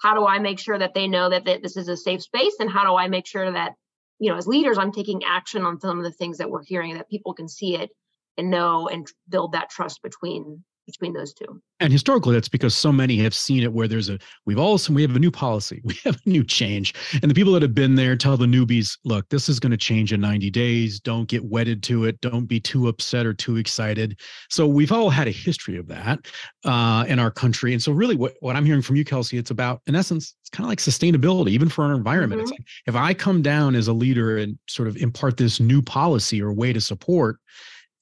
how 0.00 0.14
do 0.14 0.26
i 0.26 0.38
make 0.40 0.58
sure 0.58 0.78
that 0.78 0.94
they 0.94 1.06
know 1.06 1.30
that, 1.30 1.44
that 1.44 1.62
this 1.62 1.76
is 1.76 1.88
a 1.88 1.96
safe 1.96 2.22
space? 2.22 2.56
And 2.58 2.70
how 2.70 2.84
do 2.84 2.96
i 2.96 3.08
make 3.08 3.26
sure 3.26 3.52
that 3.52 3.74
you 4.18 4.30
know, 4.30 4.36
as 4.36 4.46
leaders, 4.46 4.78
I'm 4.78 4.92
taking 4.92 5.24
action 5.24 5.62
on 5.64 5.80
some 5.80 5.98
of 5.98 6.04
the 6.04 6.12
things 6.12 6.38
that 6.38 6.48
we're 6.48 6.62
hearing 6.62 6.94
that 6.94 7.10
people 7.10 7.34
can 7.34 7.48
see 7.48 7.76
it 7.76 7.90
and 8.38 8.50
know 8.50 8.88
and 8.88 9.06
build 9.28 9.52
that 9.52 9.70
trust 9.70 10.02
between 10.02 10.62
between 10.86 11.12
those 11.12 11.32
two. 11.32 11.60
And 11.80 11.92
historically, 11.92 12.34
that's 12.34 12.48
because 12.48 12.74
so 12.74 12.92
many 12.92 13.16
have 13.18 13.34
seen 13.34 13.62
it 13.62 13.72
where 13.72 13.88
there's 13.88 14.08
a, 14.08 14.18
we've 14.46 14.58
all, 14.58 14.78
seen 14.78 14.94
we 14.94 15.02
have 15.02 15.14
a 15.14 15.18
new 15.18 15.30
policy, 15.30 15.80
we 15.84 15.94
have 16.04 16.16
a 16.24 16.28
new 16.28 16.44
change. 16.44 16.94
And 17.22 17.30
the 17.30 17.34
people 17.34 17.52
that 17.52 17.62
have 17.62 17.74
been 17.74 17.94
there 17.94 18.16
tell 18.16 18.36
the 18.36 18.46
newbies, 18.46 18.98
look, 19.04 19.28
this 19.28 19.48
is 19.48 19.60
going 19.60 19.70
to 19.70 19.76
change 19.76 20.12
in 20.12 20.20
90 20.20 20.50
days. 20.50 21.00
Don't 21.00 21.28
get 21.28 21.44
wedded 21.44 21.82
to 21.84 22.04
it. 22.04 22.20
Don't 22.20 22.46
be 22.46 22.60
too 22.60 22.88
upset 22.88 23.26
or 23.26 23.34
too 23.34 23.56
excited. 23.56 24.18
So 24.48 24.66
we've 24.66 24.92
all 24.92 25.10
had 25.10 25.28
a 25.28 25.32
history 25.32 25.76
of 25.76 25.88
that 25.88 26.26
uh, 26.64 27.04
in 27.08 27.18
our 27.18 27.30
country. 27.30 27.72
And 27.72 27.82
so, 27.82 27.92
really, 27.92 28.16
what, 28.16 28.34
what 28.40 28.56
I'm 28.56 28.64
hearing 28.64 28.82
from 28.82 28.96
you, 28.96 29.04
Kelsey, 29.04 29.38
it's 29.38 29.50
about, 29.50 29.82
in 29.86 29.94
essence, 29.94 30.34
it's 30.40 30.50
kind 30.50 30.64
of 30.64 30.68
like 30.68 30.78
sustainability, 30.78 31.50
even 31.50 31.68
for 31.68 31.84
our 31.84 31.94
environment. 31.94 32.42
Mm-hmm. 32.42 32.52
It's 32.52 32.60
like 32.60 32.66
if 32.86 32.96
I 32.96 33.14
come 33.14 33.42
down 33.42 33.74
as 33.74 33.88
a 33.88 33.92
leader 33.92 34.38
and 34.38 34.58
sort 34.68 34.88
of 34.88 34.96
impart 34.96 35.36
this 35.36 35.60
new 35.60 35.82
policy 35.82 36.42
or 36.42 36.52
way 36.52 36.72
to 36.72 36.80
support, 36.80 37.38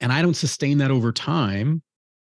and 0.01 0.13
I 0.13 0.23
don't 0.23 0.35
sustain 0.35 0.79
that 0.79 0.91
over 0.91 1.13
time, 1.13 1.83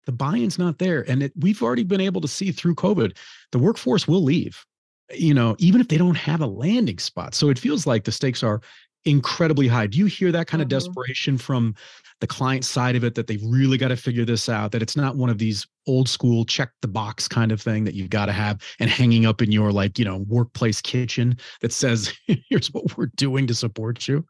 the 0.06 0.12
buy-in's 0.12 0.58
not 0.58 0.78
there 0.78 1.08
and 1.11 1.25
it, 1.25 1.32
we've 1.37 1.62
already 1.62 1.82
been 1.82 2.00
able 2.00 2.20
to 2.20 2.28
see 2.28 2.52
through 2.52 2.76
covid 2.76 3.16
the 3.50 3.58
workforce 3.58 4.06
will 4.06 4.23
leave 4.23 4.64
you 5.12 5.35
know 5.35 5.56
even 5.58 5.80
if 5.80 5.88
they 5.88 5.99
don't 5.99 6.16
have 6.16 6.40
a 6.40 6.46
landing 6.46 6.99
spot. 6.99 7.35
So 7.35 7.49
it 7.49 7.58
feels 7.58 7.87
like 7.87 8.04
the 8.04 8.12
stakes 8.12 8.42
are 8.42 8.61
incredibly 9.04 9.68
high. 9.68 9.87
Do 9.87 9.99
you 9.99 10.06
hear 10.06 10.32
that 10.32 10.49
kind 10.49 10.61
mm-hmm. 10.61 10.62
of 10.62 10.68
desperation 10.68 11.38
from 11.38 11.75
the 12.20 12.26
client 12.26 12.64
side 12.64 12.96
of 12.96 13.04
it 13.04 13.14
that 13.14 13.26
they've 13.26 13.44
really 13.44 13.78
got 13.78 13.88
to 13.88 13.96
figure 13.96 14.25
this 14.25 14.49
out 14.49 14.73
that 14.73 14.82
it's 14.82 14.96
not 14.96 15.16
one 15.16 15.28
of 15.28 15.37
these 15.38 15.66
old 15.87 16.08
school 16.08 16.44
check 16.46 16.70
the 16.80 16.88
box 16.88 17.28
kind 17.28 17.52
of 17.52 17.61
thing 17.61 17.85
that 17.85 17.94
you've 17.94 18.11
got 18.11 18.26
to 18.26 18.32
have 18.32 18.61
and 18.80 18.88
hanging 18.88 19.26
up 19.26 19.42
in 19.42 19.52
your 19.52 19.70
like 19.70 19.99
you 19.99 20.04
know 20.04 20.25
workplace 20.26 20.80
kitchen 20.80 21.37
that 21.61 21.73
says 21.73 22.12
here's 22.49 22.73
what 22.73 22.96
we're 22.96 23.11
doing 23.16 23.46
to 23.46 23.54
support 23.54 24.08
you 24.08 24.25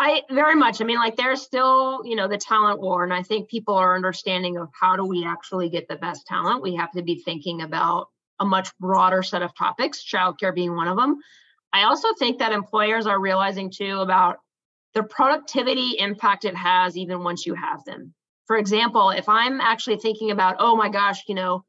I 0.00 0.22
very 0.30 0.54
much. 0.54 0.80
I 0.80 0.84
mean, 0.84 0.98
like 0.98 1.16
there's 1.16 1.42
still, 1.42 2.02
you 2.04 2.14
know, 2.14 2.28
the 2.28 2.38
talent 2.38 2.80
war, 2.80 3.02
and 3.02 3.12
I 3.12 3.22
think 3.22 3.50
people 3.50 3.74
are 3.74 3.96
understanding 3.96 4.56
of 4.56 4.68
how 4.72 4.94
do 4.94 5.04
we 5.04 5.26
actually 5.26 5.68
get 5.68 5.88
the 5.88 5.96
best 5.96 6.24
talent. 6.26 6.62
We 6.62 6.76
have 6.76 6.92
to 6.92 7.02
be 7.02 7.16
thinking 7.16 7.62
about 7.62 8.06
a 8.38 8.44
much 8.44 8.70
broader 8.78 9.24
set 9.24 9.42
of 9.42 9.56
topics, 9.56 10.04
childcare 10.04 10.54
being 10.54 10.76
one 10.76 10.86
of 10.86 10.96
them. 10.96 11.16
I 11.72 11.82
also 11.82 12.08
think 12.16 12.38
that 12.38 12.52
employers 12.52 13.08
are 13.08 13.20
realizing 13.20 13.72
too 13.72 13.98
about 13.98 14.36
the 14.94 15.02
productivity 15.02 15.96
impact 15.98 16.44
it 16.44 16.56
has 16.56 16.96
even 16.96 17.24
once 17.24 17.44
you 17.44 17.54
have 17.54 17.84
them. 17.84 18.14
For 18.46 18.56
example, 18.56 19.10
if 19.10 19.28
I'm 19.28 19.60
actually 19.60 19.98
thinking 19.98 20.30
about, 20.30 20.56
oh 20.60 20.76
my 20.76 20.88
gosh, 20.88 21.24
you 21.26 21.34
know, 21.34 21.64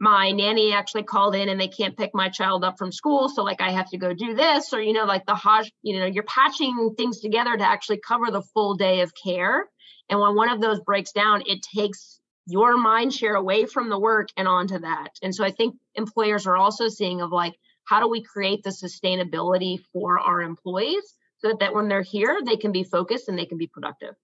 my 0.00 0.30
nanny 0.30 0.72
actually 0.72 1.02
called 1.02 1.34
in 1.34 1.48
and 1.48 1.60
they 1.60 1.68
can't 1.68 1.96
pick 1.96 2.10
my 2.14 2.28
child 2.28 2.64
up 2.64 2.78
from 2.78 2.92
school. 2.92 3.28
So 3.28 3.42
like 3.42 3.60
i 3.60 3.70
have 3.70 3.90
to 3.90 3.98
go 3.98 4.12
do 4.14 4.34
this 4.34 4.72
or 4.72 4.80
you 4.80 4.92
know 4.92 5.04
like 5.04 5.26
the 5.26 5.34
hodge 5.34 5.70
you 5.82 5.98
know 5.98 6.06
you're 6.06 6.24
patching 6.24 6.94
things 6.96 7.20
together 7.20 7.56
to 7.56 7.64
actually 7.64 8.00
cover 8.06 8.30
the 8.30 8.42
full 8.54 8.74
day 8.74 9.00
of 9.00 9.12
care. 9.14 9.68
And 10.08 10.20
when 10.20 10.36
one 10.36 10.50
of 10.50 10.60
those 10.60 10.80
breaks 10.80 11.12
down 11.12 11.42
it 11.46 11.60
takes 11.76 12.20
your 12.46 12.78
mind 12.78 13.12
share 13.12 13.34
away 13.34 13.66
from 13.66 13.90
the 13.90 13.98
work 13.98 14.28
and 14.36 14.48
onto 14.48 14.78
that. 14.78 15.10
And 15.22 15.34
so 15.34 15.44
i 15.44 15.50
think 15.50 15.76
employers 15.94 16.46
are 16.46 16.56
also 16.56 16.88
seeing 16.88 17.20
of 17.20 17.32
like 17.32 17.54
how 17.84 18.00
do 18.00 18.08
we 18.08 18.22
create 18.22 18.62
the 18.62 18.70
sustainability 18.70 19.78
for 19.92 20.18
our 20.18 20.42
employees 20.42 21.14
so 21.38 21.56
that 21.58 21.74
when 21.74 21.88
they're 21.88 22.02
here 22.02 22.40
they 22.44 22.56
can 22.56 22.72
be 22.72 22.84
focused 22.84 23.28
and 23.28 23.38
they 23.38 23.46
can 23.46 23.58
be 23.58 23.66
productive 23.66 24.14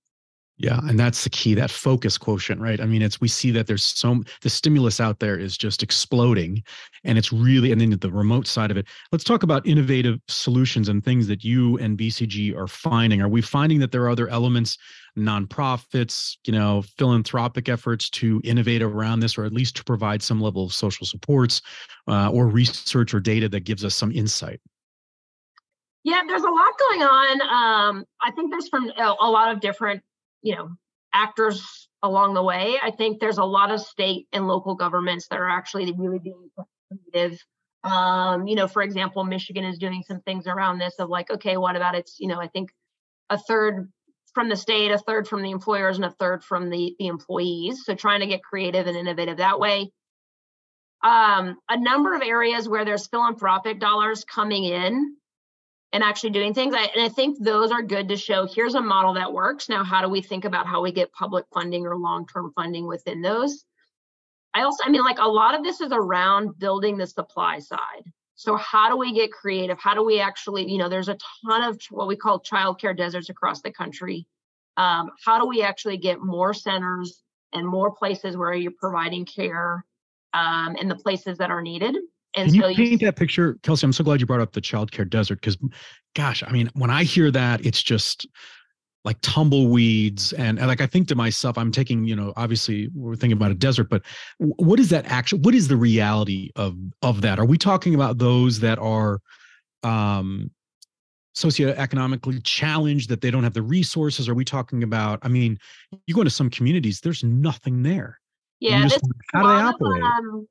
yeah, 0.56 0.78
and 0.84 1.00
that's 1.00 1.24
the 1.24 1.30
key, 1.30 1.54
that 1.54 1.70
focus 1.70 2.16
quotient, 2.16 2.60
right? 2.60 2.80
I 2.80 2.86
mean, 2.86 3.02
it's 3.02 3.20
we 3.20 3.26
see 3.26 3.50
that 3.50 3.66
there's 3.66 3.84
so 3.84 4.22
the 4.42 4.50
stimulus 4.50 5.00
out 5.00 5.18
there 5.18 5.36
is 5.36 5.58
just 5.58 5.82
exploding 5.82 6.62
and 7.02 7.18
it's 7.18 7.32
really 7.32 7.72
and 7.72 7.80
then 7.80 7.90
the 7.98 8.12
remote 8.12 8.46
side 8.46 8.70
of 8.70 8.76
it. 8.76 8.86
Let's 9.10 9.24
talk 9.24 9.42
about 9.42 9.66
innovative 9.66 10.20
solutions 10.28 10.88
and 10.88 11.04
things 11.04 11.26
that 11.26 11.42
you 11.42 11.76
and 11.78 11.98
BCG 11.98 12.56
are 12.56 12.68
finding. 12.68 13.20
Are 13.20 13.28
we 13.28 13.42
finding 13.42 13.80
that 13.80 13.90
there 13.90 14.02
are 14.04 14.10
other 14.10 14.28
elements, 14.28 14.78
nonprofits, 15.18 16.36
you 16.46 16.52
know, 16.52 16.82
philanthropic 16.82 17.68
efforts 17.68 18.08
to 18.10 18.40
innovate 18.44 18.80
around 18.80 19.20
this 19.20 19.36
or 19.36 19.44
at 19.44 19.52
least 19.52 19.74
to 19.76 19.84
provide 19.84 20.22
some 20.22 20.40
level 20.40 20.66
of 20.66 20.72
social 20.72 21.04
supports 21.04 21.62
uh, 22.06 22.30
or 22.30 22.46
research 22.46 23.12
or 23.12 23.18
data 23.18 23.48
that 23.48 23.64
gives 23.64 23.84
us 23.84 23.96
some 23.96 24.12
insight? 24.12 24.60
Yeah, 26.04 26.20
there's 26.28 26.42
a 26.42 26.50
lot 26.50 26.78
going 26.78 27.02
on. 27.02 27.40
Um, 27.42 28.04
I 28.22 28.30
think 28.30 28.52
there's 28.52 28.68
from 28.68 28.88
a, 28.96 29.14
a 29.20 29.28
lot 29.28 29.50
of 29.50 29.60
different 29.60 30.00
you 30.44 30.54
know 30.54 30.68
actors 31.12 31.88
along 32.02 32.34
the 32.34 32.42
way. 32.42 32.76
I 32.82 32.90
think 32.90 33.18
there's 33.18 33.38
a 33.38 33.44
lot 33.44 33.70
of 33.70 33.80
state 33.80 34.28
and 34.32 34.46
local 34.46 34.74
governments 34.74 35.26
that 35.28 35.40
are 35.40 35.48
actually 35.48 35.92
really 35.96 36.18
being 36.18 36.50
creative. 37.12 37.38
Um, 37.82 38.46
you 38.46 38.54
know, 38.54 38.68
for 38.68 38.82
example, 38.82 39.24
Michigan 39.24 39.64
is 39.64 39.78
doing 39.78 40.02
some 40.06 40.20
things 40.20 40.46
around 40.46 40.78
this 40.78 40.94
of 40.98 41.08
like, 41.08 41.30
okay, 41.30 41.56
what 41.56 41.76
about 41.76 41.94
it's, 41.94 42.16
you 42.18 42.28
know, 42.28 42.40
I 42.40 42.48
think 42.48 42.70
a 43.30 43.38
third 43.38 43.90
from 44.34 44.48
the 44.48 44.56
state, 44.56 44.90
a 44.90 44.98
third 44.98 45.28
from 45.28 45.42
the 45.42 45.50
employers, 45.50 45.96
and 45.96 46.04
a 46.04 46.10
third 46.10 46.44
from 46.44 46.68
the 46.68 46.94
the 46.98 47.06
employees. 47.06 47.84
So 47.84 47.94
trying 47.94 48.20
to 48.20 48.26
get 48.26 48.42
creative 48.42 48.86
and 48.86 48.96
innovative 48.96 49.38
that 49.38 49.58
way. 49.58 49.92
Um, 51.02 51.56
a 51.68 51.78
number 51.78 52.14
of 52.14 52.22
areas 52.22 52.68
where 52.68 52.84
there's 52.84 53.06
philanthropic 53.06 53.78
dollars 53.78 54.24
coming 54.24 54.64
in 54.64 55.16
and 55.94 56.02
actually 56.02 56.30
doing 56.30 56.52
things. 56.52 56.74
I, 56.74 56.90
and 56.94 57.02
I 57.04 57.08
think 57.08 57.38
those 57.40 57.70
are 57.70 57.80
good 57.80 58.08
to 58.08 58.16
show 58.16 58.46
here's 58.46 58.74
a 58.74 58.82
model 58.82 59.14
that 59.14 59.32
works. 59.32 59.68
Now, 59.68 59.84
how 59.84 60.02
do 60.02 60.08
we 60.08 60.20
think 60.20 60.44
about 60.44 60.66
how 60.66 60.82
we 60.82 60.90
get 60.90 61.12
public 61.12 61.44
funding 61.54 61.86
or 61.86 61.96
long 61.96 62.26
term 62.26 62.52
funding 62.56 62.88
within 62.88 63.22
those? 63.22 63.64
I 64.52 64.62
also, 64.62 64.82
I 64.84 64.90
mean, 64.90 65.04
like 65.04 65.18
a 65.20 65.28
lot 65.28 65.54
of 65.54 65.62
this 65.62 65.80
is 65.80 65.92
around 65.92 66.58
building 66.58 66.96
the 66.96 67.06
supply 67.06 67.60
side. 67.60 68.02
So, 68.34 68.56
how 68.56 68.88
do 68.90 68.96
we 68.96 69.14
get 69.14 69.30
creative? 69.30 69.78
How 69.78 69.94
do 69.94 70.04
we 70.04 70.20
actually, 70.20 70.68
you 70.68 70.78
know, 70.78 70.88
there's 70.88 71.08
a 71.08 71.16
ton 71.46 71.62
of 71.62 71.80
what 71.90 72.08
we 72.08 72.16
call 72.16 72.40
childcare 72.40 72.96
deserts 72.96 73.28
across 73.28 73.62
the 73.62 73.70
country. 73.70 74.26
Um, 74.76 75.10
how 75.24 75.38
do 75.38 75.46
we 75.46 75.62
actually 75.62 75.98
get 75.98 76.20
more 76.20 76.52
centers 76.52 77.22
and 77.52 77.64
more 77.64 77.92
places 77.92 78.36
where 78.36 78.52
you're 78.52 78.72
providing 78.72 79.26
care 79.26 79.86
um, 80.32 80.74
in 80.74 80.88
the 80.88 80.96
places 80.96 81.38
that 81.38 81.52
are 81.52 81.62
needed? 81.62 81.94
And 82.36 82.50
Can 82.50 82.60
so 82.60 82.68
you 82.68 82.76
paint 82.76 82.90
you, 82.90 83.06
that 83.06 83.16
picture, 83.16 83.58
Kelsey? 83.62 83.84
I'm 83.84 83.92
so 83.92 84.02
glad 84.02 84.20
you 84.20 84.26
brought 84.26 84.40
up 84.40 84.52
the 84.52 84.60
childcare 84.60 85.08
desert 85.08 85.40
because, 85.40 85.56
gosh, 86.16 86.42
I 86.46 86.50
mean, 86.50 86.70
when 86.74 86.90
I 86.90 87.04
hear 87.04 87.30
that, 87.30 87.64
it's 87.64 87.82
just 87.82 88.26
like 89.04 89.20
tumbleweeds 89.20 90.32
and, 90.32 90.58
and, 90.58 90.66
like 90.66 90.80
I 90.80 90.86
think 90.86 91.08
to 91.08 91.14
myself, 91.14 91.58
I'm 91.58 91.70
taking, 91.70 92.04
you 92.04 92.16
know, 92.16 92.32
obviously 92.36 92.88
we're 92.94 93.16
thinking 93.16 93.36
about 93.36 93.50
a 93.50 93.54
desert, 93.54 93.88
but 93.90 94.02
what 94.38 94.80
is 94.80 94.88
that 94.90 95.04
actual? 95.06 95.38
What 95.40 95.54
is 95.54 95.68
the 95.68 95.76
reality 95.76 96.50
of 96.56 96.76
of 97.02 97.20
that? 97.20 97.38
Are 97.38 97.44
we 97.44 97.58
talking 97.58 97.94
about 97.94 98.18
those 98.18 98.60
that 98.60 98.78
are 98.78 99.20
um 99.82 100.50
socioeconomically 101.36 102.40
challenged 102.44 103.10
that 103.10 103.20
they 103.20 103.30
don't 103.30 103.44
have 103.44 103.52
the 103.52 103.62
resources? 103.62 104.28
Are 104.28 104.34
we 104.34 104.44
talking 104.44 104.82
about? 104.82 105.18
I 105.22 105.28
mean, 105.28 105.58
you 106.06 106.14
go 106.14 106.22
into 106.22 106.30
some 106.30 106.48
communities, 106.48 107.00
there's 107.00 107.22
nothing 107.22 107.82
there. 107.82 108.18
Yeah, 108.60 108.88
how 109.34 109.42
do 109.42 109.48
they 109.48 109.62
operate? 109.62 110.02
Of, 110.02 110.08
um, 110.08 110.48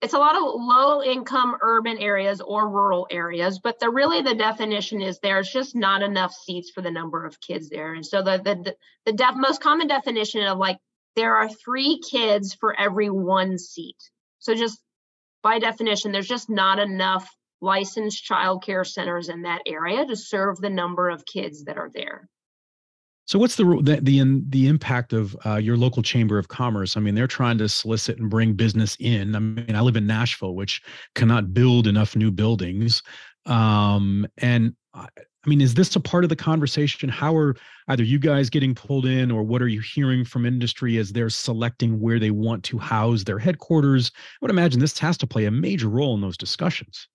it's 0.00 0.14
a 0.14 0.18
lot 0.18 0.36
of 0.36 0.42
low 0.42 1.02
income 1.02 1.56
urban 1.60 1.98
areas 1.98 2.40
or 2.40 2.68
rural 2.68 3.06
areas 3.10 3.58
but 3.58 3.80
the 3.80 3.90
really 3.90 4.22
the 4.22 4.34
definition 4.34 5.00
is 5.00 5.18
there's 5.18 5.50
just 5.50 5.74
not 5.74 6.02
enough 6.02 6.32
seats 6.32 6.70
for 6.70 6.82
the 6.82 6.90
number 6.90 7.24
of 7.24 7.40
kids 7.40 7.68
there. 7.68 7.94
And 7.94 8.06
so 8.06 8.22
the 8.22 8.38
the 8.38 8.74
the 9.06 9.12
def, 9.12 9.34
most 9.34 9.60
common 9.60 9.88
definition 9.88 10.42
of 10.46 10.58
like 10.58 10.78
there 11.16 11.36
are 11.36 11.48
three 11.48 12.00
kids 12.08 12.54
for 12.54 12.78
every 12.78 13.10
one 13.10 13.58
seat. 13.58 13.96
So 14.38 14.54
just 14.54 14.80
by 15.42 15.58
definition 15.58 16.12
there's 16.12 16.28
just 16.28 16.48
not 16.48 16.78
enough 16.78 17.28
licensed 17.60 18.22
child 18.22 18.62
care 18.64 18.84
centers 18.84 19.28
in 19.28 19.42
that 19.42 19.62
area 19.66 20.06
to 20.06 20.14
serve 20.14 20.58
the 20.58 20.70
number 20.70 21.10
of 21.10 21.26
kids 21.26 21.64
that 21.64 21.76
are 21.76 21.90
there 21.92 22.28
so 23.28 23.38
what's 23.38 23.56
the 23.56 23.64
the 23.82 24.00
the, 24.00 24.42
the 24.48 24.68
impact 24.68 25.12
of 25.12 25.36
uh, 25.44 25.56
your 25.56 25.76
local 25.76 26.02
chamber 26.02 26.38
of 26.38 26.48
commerce? 26.48 26.96
I 26.96 27.00
mean, 27.00 27.14
they're 27.14 27.26
trying 27.26 27.58
to 27.58 27.68
solicit 27.68 28.18
and 28.18 28.30
bring 28.30 28.54
business 28.54 28.96
in. 29.00 29.36
I 29.36 29.38
mean, 29.38 29.76
I 29.76 29.82
live 29.82 29.98
in 29.98 30.06
Nashville, 30.06 30.54
which 30.54 30.80
cannot 31.14 31.52
build 31.52 31.86
enough 31.86 32.16
new 32.16 32.30
buildings. 32.30 33.02
Um, 33.44 34.26
and 34.38 34.74
I 34.94 35.08
mean, 35.44 35.60
is 35.60 35.74
this 35.74 35.94
a 35.94 36.00
part 36.00 36.24
of 36.24 36.30
the 36.30 36.36
conversation? 36.36 37.10
How 37.10 37.36
are 37.36 37.54
either 37.88 38.02
you 38.02 38.18
guys 38.18 38.48
getting 38.48 38.74
pulled 38.74 39.04
in, 39.04 39.30
or 39.30 39.42
what 39.42 39.60
are 39.60 39.68
you 39.68 39.80
hearing 39.80 40.24
from 40.24 40.46
industry 40.46 40.96
as 40.96 41.12
they're 41.12 41.28
selecting 41.28 42.00
where 42.00 42.18
they 42.18 42.30
want 42.30 42.64
to 42.64 42.78
house 42.78 43.24
their 43.24 43.38
headquarters? 43.38 44.10
I 44.16 44.38
would 44.40 44.50
imagine 44.50 44.80
this 44.80 44.98
has 45.00 45.18
to 45.18 45.26
play 45.26 45.44
a 45.44 45.50
major 45.50 45.88
role 45.88 46.14
in 46.14 46.22
those 46.22 46.38
discussions. 46.38 47.06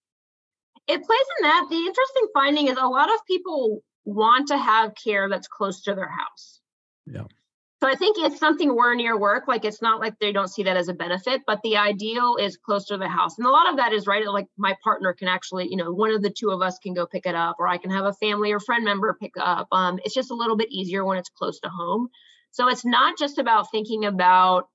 It 0.87 1.03
plays 1.03 1.25
in 1.39 1.43
that. 1.47 1.65
The 1.71 1.77
interesting 1.77 2.27
finding 2.35 2.67
is 2.67 2.77
a 2.77 2.85
lot 2.85 3.11
of 3.11 3.19
people 3.25 3.81
want 4.05 4.49
to 4.49 4.57
have 4.57 4.93
care 4.95 5.29
that's 5.29 5.47
close 5.47 5.83
to 5.83 5.95
their 5.95 6.09
house. 6.09 6.59
Yeah. 7.05 7.23
So 7.83 7.89
I 7.89 7.95
think 7.95 8.15
it's 8.17 8.39
something 8.39 8.73
we're 8.73 8.95
near 8.95 9.19
work. 9.19 9.45
Like 9.45 9.65
it's 9.65 9.81
not 9.81 9.99
like 9.99 10.17
they 10.17 10.31
don't 10.31 10.47
see 10.47 10.63
that 10.63 10.77
as 10.77 10.87
a 10.87 10.93
benefit, 10.93 11.41
but 11.45 11.59
the 11.63 11.75
ideal 11.75 12.37
is 12.39 12.55
close 12.55 12.85
to 12.85 12.97
the 12.97 13.09
house. 13.09 13.37
And 13.37 13.45
a 13.45 13.49
lot 13.49 13.69
of 13.69 13.75
that 13.75 13.91
is 13.91 14.07
right. 14.07 14.25
Like 14.25 14.47
my 14.57 14.77
partner 14.81 15.11
can 15.11 15.27
actually, 15.27 15.67
you 15.69 15.75
know, 15.75 15.91
one 15.91 16.11
of 16.11 16.21
the 16.21 16.29
two 16.29 16.51
of 16.51 16.61
us 16.61 16.79
can 16.79 16.93
go 16.93 17.05
pick 17.05 17.25
it 17.25 17.35
up, 17.35 17.57
or 17.59 17.67
I 17.67 17.77
can 17.77 17.91
have 17.91 18.05
a 18.05 18.13
family 18.13 18.53
or 18.53 18.61
friend 18.61 18.85
member 18.85 19.13
pick 19.19 19.33
up. 19.37 19.67
Um, 19.73 19.99
it's 20.05 20.15
just 20.15 20.31
a 20.31 20.33
little 20.33 20.55
bit 20.55 20.71
easier 20.71 21.03
when 21.03 21.17
it's 21.17 21.27
close 21.27 21.59
to 21.59 21.67
home. 21.67 22.07
So 22.51 22.69
it's 22.69 22.85
not 22.85 23.17
just 23.17 23.37
about 23.37 23.69
thinking 23.69 24.05
about 24.05 24.69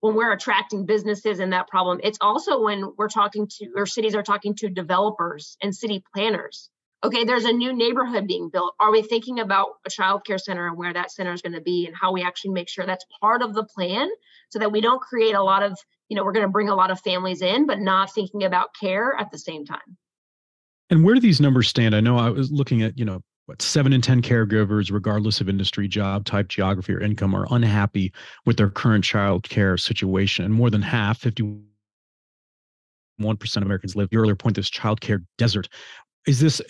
when 0.00 0.14
we're 0.14 0.32
attracting 0.32 0.84
businesses 0.84 1.40
and 1.40 1.54
that 1.54 1.68
problem. 1.68 2.00
It's 2.02 2.18
also 2.20 2.62
when 2.62 2.92
we're 2.98 3.08
talking 3.08 3.48
to 3.48 3.68
or 3.74 3.86
cities 3.86 4.14
are 4.14 4.22
talking 4.22 4.54
to 4.56 4.68
developers 4.68 5.56
and 5.62 5.74
city 5.74 6.04
planners 6.14 6.68
okay, 7.04 7.24
there's 7.24 7.44
a 7.44 7.52
new 7.52 7.72
neighborhood 7.72 8.26
being 8.26 8.48
built. 8.48 8.74
Are 8.80 8.90
we 8.90 9.02
thinking 9.02 9.38
about 9.38 9.68
a 9.86 9.90
child 9.90 10.24
care 10.24 10.38
center 10.38 10.66
and 10.66 10.76
where 10.76 10.92
that 10.92 11.12
center 11.12 11.32
is 11.32 11.42
going 11.42 11.52
to 11.52 11.60
be 11.60 11.86
and 11.86 11.94
how 11.94 12.12
we 12.12 12.22
actually 12.22 12.52
make 12.52 12.68
sure 12.68 12.86
that's 12.86 13.04
part 13.20 13.42
of 13.42 13.54
the 13.54 13.64
plan 13.64 14.08
so 14.48 14.58
that 14.58 14.72
we 14.72 14.80
don't 14.80 15.00
create 15.00 15.34
a 15.34 15.42
lot 15.42 15.62
of, 15.62 15.78
you 16.08 16.16
know, 16.16 16.24
we're 16.24 16.32
going 16.32 16.46
to 16.46 16.50
bring 16.50 16.70
a 16.70 16.74
lot 16.74 16.90
of 16.90 16.98
families 17.00 17.42
in, 17.42 17.66
but 17.66 17.78
not 17.78 18.12
thinking 18.12 18.42
about 18.42 18.70
care 18.80 19.14
at 19.18 19.30
the 19.30 19.38
same 19.38 19.66
time. 19.66 19.98
And 20.88 21.04
where 21.04 21.14
do 21.14 21.20
these 21.20 21.40
numbers 21.40 21.68
stand? 21.68 21.94
I 21.94 22.00
know 22.00 22.16
I 22.16 22.30
was 22.30 22.50
looking 22.50 22.82
at, 22.82 22.98
you 22.98 23.04
know, 23.04 23.20
what 23.46 23.60
seven 23.60 23.92
in 23.92 24.00
10 24.00 24.22
caregivers, 24.22 24.90
regardless 24.90 25.42
of 25.42 25.50
industry, 25.50 25.86
job 25.86 26.24
type, 26.24 26.48
geography, 26.48 26.94
or 26.94 27.00
income, 27.00 27.34
are 27.34 27.46
unhappy 27.50 28.12
with 28.46 28.56
their 28.56 28.70
current 28.70 29.04
child 29.04 29.46
care 29.46 29.76
situation. 29.76 30.46
And 30.46 30.54
more 30.54 30.70
than 30.70 30.80
half, 30.80 31.20
51% 31.20 31.60
of 33.20 33.62
Americans 33.62 33.94
live, 33.94 34.08
your 34.10 34.22
earlier 34.22 34.36
point, 34.36 34.56
this 34.56 34.70
child 34.70 35.02
care 35.02 35.22
desert 35.36 35.68
is 36.26 36.40
this 36.40 36.62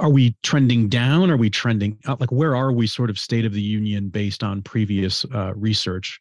are 0.00 0.10
we 0.10 0.34
trending 0.42 0.88
down? 0.88 1.30
Are 1.30 1.36
we 1.36 1.50
trending 1.50 1.98
up? 2.06 2.20
Like 2.20 2.32
where 2.32 2.56
are 2.56 2.72
we 2.72 2.86
sort 2.86 3.10
of 3.10 3.18
state 3.18 3.44
of 3.44 3.52
the 3.52 3.60
union 3.60 4.08
based 4.08 4.42
on 4.42 4.62
previous 4.62 5.24
uh, 5.34 5.52
research? 5.54 6.20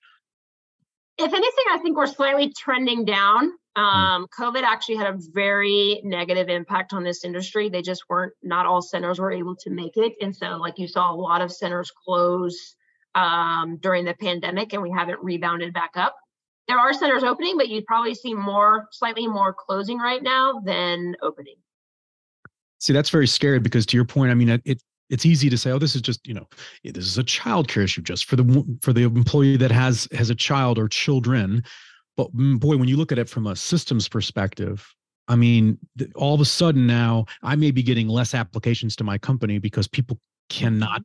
If 1.17 1.33
anything 1.33 1.65
i 1.69 1.77
think 1.77 1.97
we're 1.97 2.07
slightly 2.07 2.53
trending 2.57 3.05
down. 3.05 3.51
Hmm. 3.77 3.81
um, 3.81 4.27
covid 4.37 4.63
actually 4.63 4.97
had 4.97 5.07
a 5.07 5.17
very 5.33 6.01
negative 6.03 6.49
impact 6.49 6.91
on 6.93 7.03
this 7.03 7.23
industry. 7.23 7.69
They 7.69 7.81
just 7.81 8.03
weren't 8.09 8.33
not 8.43 8.65
all 8.65 8.81
centers 8.81 9.19
were 9.19 9.31
able 9.31 9.55
to 9.57 9.69
make 9.69 9.95
it. 9.95 10.13
And 10.21 10.35
so 10.35 10.57
like 10.57 10.77
you 10.77 10.87
saw 10.87 11.13
a 11.13 11.15
lot 11.15 11.41
of 11.41 11.51
centers 11.51 11.91
close 12.05 12.75
um, 13.15 13.77
during 13.77 14.03
the 14.03 14.13
pandemic 14.13 14.73
and 14.73 14.81
we 14.81 14.91
haven't 14.91 15.23
rebounded 15.23 15.73
back 15.73 15.91
up. 15.95 16.15
There 16.67 16.77
are 16.77 16.91
centers 16.91 17.23
opening 17.23 17.55
but 17.55 17.69
you'd 17.69 17.85
probably 17.85 18.13
see 18.13 18.33
more 18.33 18.87
slightly 18.91 19.27
more 19.27 19.53
closing 19.57 19.99
right 19.99 20.21
now 20.21 20.59
than 20.65 21.15
opening 21.21 21.55
See, 22.81 22.93
that's 22.93 23.11
very 23.11 23.27
scary 23.27 23.59
because 23.59 23.85
to 23.85 23.95
your 23.95 24.05
point, 24.05 24.31
I 24.31 24.33
mean, 24.33 24.49
it, 24.49 24.81
it's 25.11 25.25
easy 25.25 25.51
to 25.51 25.57
say, 25.57 25.71
oh, 25.71 25.77
this 25.77 25.95
is 25.95 26.01
just, 26.01 26.25
you 26.27 26.33
know, 26.33 26.47
this 26.83 27.05
is 27.05 27.19
a 27.19 27.23
child 27.23 27.67
care 27.67 27.83
issue 27.83 28.01
just 28.01 28.25
for 28.25 28.35
the 28.35 28.77
for 28.81 28.91
the 28.91 29.03
employee 29.03 29.55
that 29.57 29.71
has 29.71 30.07
has 30.13 30.31
a 30.31 30.35
child 30.35 30.79
or 30.79 30.87
children. 30.87 31.63
But 32.17 32.35
mm, 32.35 32.59
boy, 32.59 32.77
when 32.77 32.87
you 32.87 32.97
look 32.97 33.11
at 33.11 33.19
it 33.19 33.29
from 33.29 33.45
a 33.45 33.55
systems 33.55 34.09
perspective, 34.09 34.91
I 35.27 35.35
mean, 35.35 35.77
all 36.15 36.33
of 36.33 36.41
a 36.41 36.45
sudden 36.45 36.87
now 36.87 37.25
I 37.43 37.55
may 37.55 37.69
be 37.69 37.83
getting 37.83 38.07
less 38.07 38.33
applications 38.33 38.95
to 38.95 39.03
my 39.03 39.19
company 39.19 39.59
because 39.59 39.87
people 39.87 40.19
cannot 40.49 41.03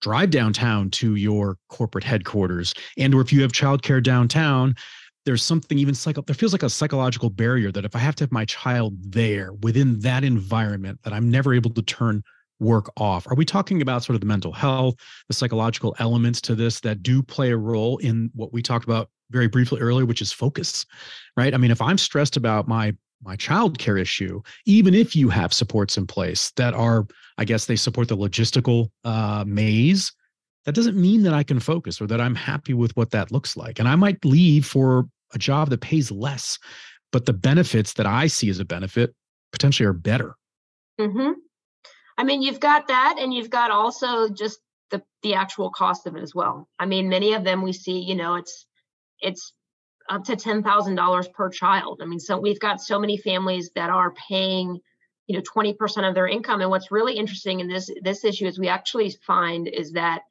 drive 0.00 0.30
downtown 0.30 0.90
to 0.90 1.14
your 1.14 1.58
corporate 1.68 2.04
headquarters 2.04 2.74
and 2.96 3.14
or 3.14 3.20
if 3.20 3.32
you 3.32 3.42
have 3.42 3.52
childcare 3.52 4.02
downtown 4.02 4.74
there's 5.28 5.42
something 5.42 5.78
even 5.78 5.94
psycho 5.94 6.22
there 6.22 6.34
feels 6.34 6.52
like 6.52 6.62
a 6.62 6.70
psychological 6.70 7.28
barrier 7.28 7.70
that 7.70 7.84
if 7.84 7.94
i 7.94 7.98
have 7.98 8.14
to 8.14 8.24
have 8.24 8.32
my 8.32 8.46
child 8.46 8.94
there 9.12 9.52
within 9.62 10.00
that 10.00 10.24
environment 10.24 10.98
that 11.02 11.12
i'm 11.12 11.30
never 11.30 11.52
able 11.52 11.70
to 11.70 11.82
turn 11.82 12.22
work 12.60 12.90
off 12.96 13.26
are 13.30 13.34
we 13.34 13.44
talking 13.44 13.82
about 13.82 14.02
sort 14.02 14.14
of 14.14 14.22
the 14.22 14.26
mental 14.26 14.52
health 14.52 14.94
the 15.28 15.34
psychological 15.34 15.94
elements 15.98 16.40
to 16.40 16.54
this 16.54 16.80
that 16.80 17.02
do 17.02 17.22
play 17.22 17.50
a 17.50 17.56
role 17.58 17.98
in 17.98 18.30
what 18.34 18.54
we 18.54 18.62
talked 18.62 18.86
about 18.86 19.10
very 19.30 19.48
briefly 19.48 19.78
earlier 19.82 20.06
which 20.06 20.22
is 20.22 20.32
focus 20.32 20.86
right 21.36 21.52
i 21.52 21.58
mean 21.58 21.70
if 21.70 21.82
i'm 21.82 21.98
stressed 21.98 22.38
about 22.38 22.66
my 22.66 22.90
my 23.22 23.36
child 23.36 23.78
care 23.78 23.98
issue 23.98 24.40
even 24.64 24.94
if 24.94 25.14
you 25.14 25.28
have 25.28 25.52
supports 25.52 25.98
in 25.98 26.06
place 26.06 26.52
that 26.56 26.72
are 26.72 27.06
i 27.36 27.44
guess 27.44 27.66
they 27.66 27.76
support 27.76 28.08
the 28.08 28.16
logistical 28.16 28.88
uh, 29.04 29.44
maze 29.46 30.10
that 30.64 30.74
doesn't 30.74 31.00
mean 31.00 31.22
that 31.22 31.32
I 31.32 31.44
can 31.44 31.60
focus 31.60 31.98
or 31.98 32.06
that 32.08 32.20
I'm 32.20 32.34
happy 32.34 32.74
with 32.74 32.94
what 32.94 33.10
that 33.12 33.32
looks 33.32 33.56
like. 33.56 33.78
And 33.78 33.88
I 33.88 33.96
might 33.96 34.22
leave 34.22 34.66
for 34.66 35.08
a 35.32 35.38
job 35.38 35.70
that 35.70 35.80
pays 35.80 36.10
less, 36.10 36.58
but 37.12 37.26
the 37.26 37.32
benefits 37.32 37.94
that 37.94 38.06
I 38.06 38.26
see 38.26 38.50
as 38.50 38.60
a 38.60 38.64
benefit 38.64 39.14
potentially 39.52 39.86
are 39.86 39.92
better. 39.92 40.34
Mm-hmm. 41.00 41.32
I 42.16 42.24
mean, 42.24 42.42
you've 42.42 42.60
got 42.60 42.88
that, 42.88 43.16
and 43.18 43.32
you've 43.32 43.50
got 43.50 43.70
also 43.70 44.28
just 44.28 44.58
the 44.90 45.02
the 45.22 45.34
actual 45.34 45.70
cost 45.70 46.06
of 46.06 46.16
it 46.16 46.22
as 46.22 46.34
well. 46.34 46.68
I 46.78 46.86
mean, 46.86 47.08
many 47.08 47.34
of 47.34 47.44
them 47.44 47.62
we 47.62 47.72
see, 47.72 48.00
you 48.00 48.16
know, 48.16 48.34
it's 48.34 48.66
it's 49.20 49.52
up 50.10 50.24
to 50.24 50.36
ten 50.36 50.62
thousand 50.62 50.96
dollars 50.96 51.28
per 51.28 51.48
child. 51.48 52.00
I 52.02 52.06
mean, 52.06 52.20
so 52.20 52.38
we've 52.38 52.60
got 52.60 52.80
so 52.80 52.98
many 52.98 53.16
families 53.16 53.70
that 53.74 53.90
are 53.90 54.14
paying, 54.28 54.80
you 55.26 55.36
know, 55.36 55.42
twenty 55.46 55.74
percent 55.74 56.06
of 56.06 56.14
their 56.14 56.26
income. 56.26 56.60
And 56.60 56.70
what's 56.70 56.90
really 56.90 57.16
interesting 57.16 57.60
in 57.60 57.68
this 57.68 57.90
this 58.02 58.24
issue 58.24 58.46
is 58.46 58.58
we 58.58 58.68
actually 58.68 59.10
find 59.26 59.68
is 59.68 59.92
that 59.92 60.22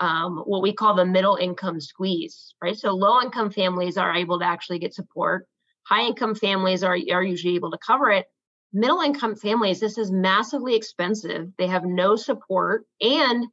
um, 0.00 0.38
what 0.46 0.62
we 0.62 0.72
call 0.72 0.94
the 0.94 1.04
middle 1.04 1.36
income 1.36 1.80
squeeze, 1.80 2.54
right? 2.62 2.76
So 2.76 2.92
low 2.92 3.20
income 3.22 3.50
families 3.50 3.96
are 3.96 4.14
able 4.14 4.38
to 4.40 4.44
actually 4.44 4.78
get 4.78 4.94
support. 4.94 5.46
High 5.84 6.06
income 6.06 6.34
families 6.34 6.82
are, 6.82 6.96
are 7.12 7.22
usually 7.22 7.54
able 7.54 7.70
to 7.70 7.78
cover 7.78 8.10
it. 8.10 8.26
Middle 8.72 9.00
income 9.00 9.36
families, 9.36 9.78
this 9.78 9.98
is 9.98 10.10
massively 10.10 10.74
expensive. 10.74 11.48
They 11.58 11.68
have 11.68 11.84
no 11.84 12.16
support. 12.16 12.84
And 13.00 13.46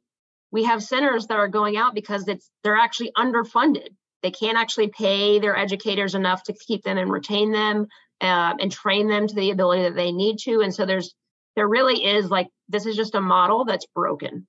we 0.50 0.64
have 0.64 0.82
centers 0.82 1.26
that 1.28 1.38
are 1.38 1.48
going 1.48 1.76
out 1.76 1.94
because 1.94 2.26
it's 2.28 2.50
they're 2.64 2.76
actually 2.76 3.12
underfunded. 3.16 3.88
They 4.22 4.30
can't 4.30 4.58
actually 4.58 4.88
pay 4.88 5.38
their 5.38 5.56
educators 5.56 6.14
enough 6.14 6.42
to 6.44 6.52
keep 6.52 6.82
them 6.82 6.98
and 6.98 7.10
retain 7.10 7.52
them 7.52 7.86
uh, 8.20 8.54
and 8.60 8.70
train 8.70 9.08
them 9.08 9.26
to 9.26 9.34
the 9.34 9.50
ability 9.50 9.82
that 9.82 9.96
they 9.96 10.12
need 10.12 10.38
to. 10.44 10.60
And 10.60 10.74
so 10.74 10.86
there's 10.86 11.14
there 11.56 11.68
really 11.68 12.04
is 12.04 12.30
like 12.30 12.48
this 12.68 12.86
is 12.86 12.96
just 12.96 13.14
a 13.14 13.20
model 13.20 13.64
that's 13.64 13.86
broken. 13.94 14.46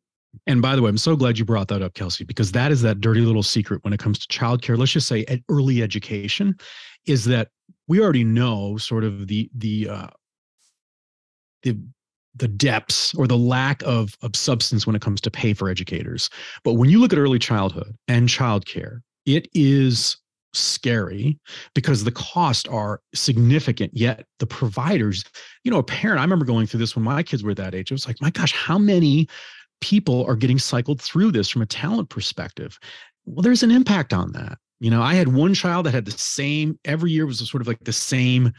And 0.48 0.62
by 0.62 0.76
the 0.76 0.82
way, 0.82 0.90
I'm 0.90 0.98
so 0.98 1.16
glad 1.16 1.38
you 1.38 1.46
brought 1.46 1.68
that 1.70 1.82
up, 1.82 1.94
Kelsey, 1.94 2.24
because 2.24 2.52
that 2.52 2.72
is 2.72 2.82
that 2.82 3.02
dirty 3.02 3.22
little 3.22 3.44
secret 3.44 3.84
when 3.84 3.94
it 3.94 4.00
comes 4.00 4.20
to 4.20 4.28
childcare. 4.28 4.78
Let's 4.78 4.92
just 4.92 5.08
say 5.08 5.26
at 5.26 5.40
early 5.50 5.82
education, 5.82 6.56
is 7.06 7.26
that 7.26 7.50
we 7.88 8.02
already 8.02 8.24
know 8.24 8.78
sort 8.78 9.04
of 9.04 9.28
the 9.28 9.50
the 9.56 9.90
uh, 9.90 10.08
the 11.64 11.78
the 12.36 12.48
depths 12.48 13.14
or 13.16 13.28
the 13.28 13.38
lack 13.38 13.84
of 13.84 14.18
of 14.22 14.36
substance 14.36 14.88
when 14.88 14.96
it 14.96 15.02
comes 15.02 15.22
to 15.22 15.32
pay 15.32 15.54
for 15.54 15.70
educators. 15.70 16.30
But 16.64 16.74
when 16.74 16.90
you 16.90 17.00
look 17.00 17.14
at 17.14 17.20
early 17.20 17.40
childhood 17.40 17.96
and 18.08 18.28
childcare, 18.28 19.02
it 19.26 19.48
is 19.54 20.18
scary 20.54 21.40
because 21.74 22.04
the 22.04 22.12
costs 22.12 22.68
are 22.70 23.02
significant 23.16 23.92
yet 23.96 24.26
the 24.38 24.46
providers 24.46 25.24
you 25.64 25.72
know 25.72 25.80
a 25.80 25.84
parent 25.84 26.20
i 26.20 26.22
remember 26.22 26.46
going 26.46 26.68
through 26.68 26.80
this 26.80 26.96
when 26.96 27.04
my 27.04 27.24
kids 27.24 27.44
were 27.44 27.56
that 27.56 27.74
age 27.74 27.90
it 27.90 27.94
was 27.96 28.06
like 28.06 28.22
my 28.22 28.30
gosh 28.30 28.54
how 28.54 28.78
many 28.78 29.28
people 29.84 30.26
are 30.26 30.38
getting 30.38 30.58
cycled 30.58 31.02
through 31.02 31.30
this 31.34 31.50
from 31.50 31.62
a 31.62 31.66
talent 31.66 32.10
perspective. 32.10 32.80
Well, 33.26 33.42
there's 33.42 33.64
an 33.64 33.72
impact 33.72 34.14
on 34.14 34.32
that. 34.32 34.58
You 34.80 34.90
know, 34.90 35.02
I 35.02 35.14
had 35.14 35.34
one 35.34 35.54
child 35.54 35.86
that 35.86 35.94
had 35.94 36.06
the 36.06 36.12
same, 36.12 36.80
every 36.86 37.12
year 37.12 37.26
was 37.26 37.46
sort 37.50 37.60
of 37.60 37.68
like 37.68 37.84
the 37.84 37.92
same 37.92 38.54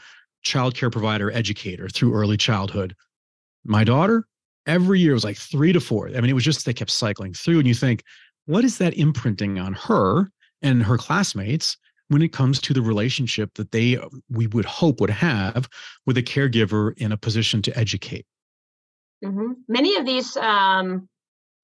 childcare 0.44 0.92
provider 0.92 1.32
educator 1.32 1.88
through 1.88 2.12
early 2.12 2.36
childhood. 2.36 2.94
My 3.64 3.84
daughter, 3.84 4.26
every 4.66 5.00
year 5.00 5.14
was 5.14 5.24
like 5.24 5.38
three 5.38 5.72
to 5.72 5.80
four. 5.80 6.08
I 6.08 6.20
mean, 6.20 6.28
it 6.28 6.34
was 6.34 6.44
just 6.44 6.66
they 6.66 6.74
kept 6.74 6.90
cycling 6.90 7.32
through, 7.32 7.58
and 7.58 7.68
you 7.68 7.74
think, 7.74 8.02
what 8.44 8.64
is 8.64 8.76
that 8.78 8.94
imprinting 8.98 9.58
on 9.58 9.72
her 9.72 10.30
and 10.60 10.82
her 10.82 10.98
classmates 10.98 11.78
when 12.08 12.20
it 12.20 12.34
comes 12.34 12.60
to 12.60 12.74
the 12.74 12.82
relationship 12.82 13.54
that 13.54 13.70
they 13.70 13.98
we 14.28 14.46
would 14.48 14.66
hope 14.66 15.00
would 15.00 15.08
have 15.08 15.70
with 16.04 16.18
a 16.18 16.22
caregiver 16.22 16.92
in 16.98 17.12
a 17.12 17.16
position 17.16 17.62
to 17.62 17.78
educate? 17.78 18.26
Mm-hmm. 19.24 19.52
Many 19.68 19.96
of 19.96 20.04
these 20.04 20.36
um, 20.36 21.08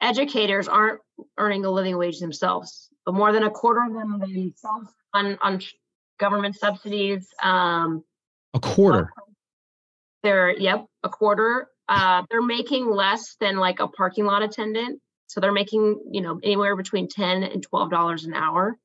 educators 0.01 0.69
aren't 0.69 1.01
earning 1.39 1.65
a 1.65 1.71
living 1.71 1.97
wage 1.97 2.19
themselves, 2.19 2.89
but 3.05 3.15
more 3.15 3.33
than 3.33 3.43
a 3.43 3.51
quarter 3.51 3.85
of 3.85 3.93
them 3.93 4.19
themselves 4.19 4.93
on 5.13 5.39
on 5.43 5.61
government 6.19 6.57
subsidies. 6.57 7.29
Um, 7.43 8.05
a 8.55 8.61
quarter. 8.61 9.13
They're 10.23 10.57
yep, 10.57 10.87
a 11.03 11.09
quarter. 11.09 11.69
Uh, 11.89 12.23
they're 12.31 12.43
making 12.43 12.89
less 12.89 13.37
than 13.41 13.57
like 13.57 13.81
a 13.81 13.89
parking 13.89 14.25
lot 14.25 14.43
attendant, 14.43 15.01
so 15.27 15.41
they're 15.41 15.53
making 15.53 16.01
you 16.11 16.21
know 16.21 16.39
anywhere 16.43 16.77
between 16.77 17.09
ten 17.09 17.43
and 17.43 17.63
twelve 17.63 17.91
dollars 17.91 18.25
an 18.25 18.35
hour. 18.35 18.77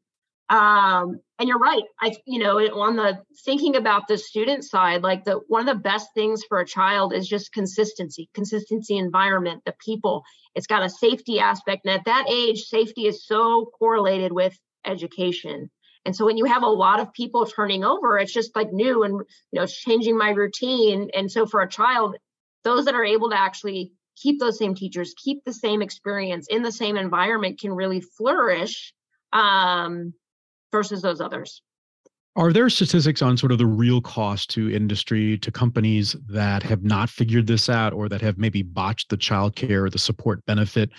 Um, 0.50 1.20
and 1.40 1.50
you're 1.50 1.60
right. 1.60 1.82
I, 2.00 2.16
you 2.26 2.40
know, 2.40 2.58
on 2.60 2.96
the 2.96 3.20
thinking 3.44 3.76
about 3.76 4.08
the 4.08 4.18
student 4.18 4.64
side, 4.64 5.02
like 5.02 5.24
the 5.26 5.40
one 5.48 5.68
of 5.68 5.76
the 5.76 5.82
best 5.82 6.10
things 6.14 6.44
for 6.48 6.60
a 6.60 6.66
child 6.66 7.14
is 7.14 7.28
just 7.28 7.52
consistency, 7.52 8.30
consistency 8.34 8.98
environment, 8.98 9.64
the 9.66 9.74
people. 9.84 10.24
It's 10.54 10.68
got 10.68 10.84
a 10.84 10.90
safety 10.90 11.40
aspect. 11.40 11.86
And 11.86 11.96
at 11.96 12.06
that 12.06 12.28
age, 12.30 12.64
safety 12.64 13.08
is 13.08 13.26
so 13.26 13.72
correlated 13.78 14.32
with 14.32 14.58
education. 14.86 15.70
And 16.06 16.16
so 16.16 16.26
when 16.26 16.38
you 16.38 16.46
have 16.46 16.62
a 16.62 16.68
lot 16.68 17.00
of 17.00 17.12
people 17.14 17.48
turning 17.48 17.84
over, 17.84 18.20
it's 18.20 18.32
just 18.32 18.56
like 18.56 18.72
new 18.72 19.04
and 19.04 19.14
you 19.52 19.60
know, 19.60 19.66
changing 19.66 20.18
my 20.18 20.30
routine. 20.30 21.10
And 21.16 21.32
so 21.32 21.48
for 21.48 21.62
a 21.62 21.70
child, 21.70 22.16
those 22.64 22.86
that 22.86 22.94
are 22.96 23.04
able 23.04 23.32
to 23.32 23.40
actually 23.40 23.92
keep 24.16 24.40
those 24.40 24.60
same 24.60 24.76
teachers, 24.76 25.16
keep 25.18 25.44
the 25.44 25.54
same 25.54 25.82
experience 25.82 26.48
in 26.50 26.62
the 26.62 26.72
same 26.72 26.96
environment 26.96 27.60
can 27.60 27.72
really 27.72 28.02
flourish. 28.02 28.94
Um, 29.34 30.14
versus 30.76 31.02
those 31.02 31.22
others. 31.22 31.62
Are 32.36 32.52
there 32.52 32.70
statistics 32.70 33.22
on 33.22 33.38
sort 33.38 33.54
of 33.54 33.60
the 33.60 33.66
real 33.66 34.02
cost 34.02 34.50
to 34.52 34.70
industry, 34.70 35.38
to 35.38 35.52
companies 35.52 36.18
that 36.28 36.64
have 36.64 36.84
not 36.84 37.10
figured 37.10 37.48
this 37.48 37.70
out 37.70 37.94
or 37.94 38.10
that 38.10 38.20
have 38.20 38.38
maybe 38.38 38.62
botched 38.62 39.08
the 39.08 39.16
childcare 39.16 39.86
or 39.86 39.90
the 39.90 39.98
support 39.98 40.46
benefit 40.46 40.90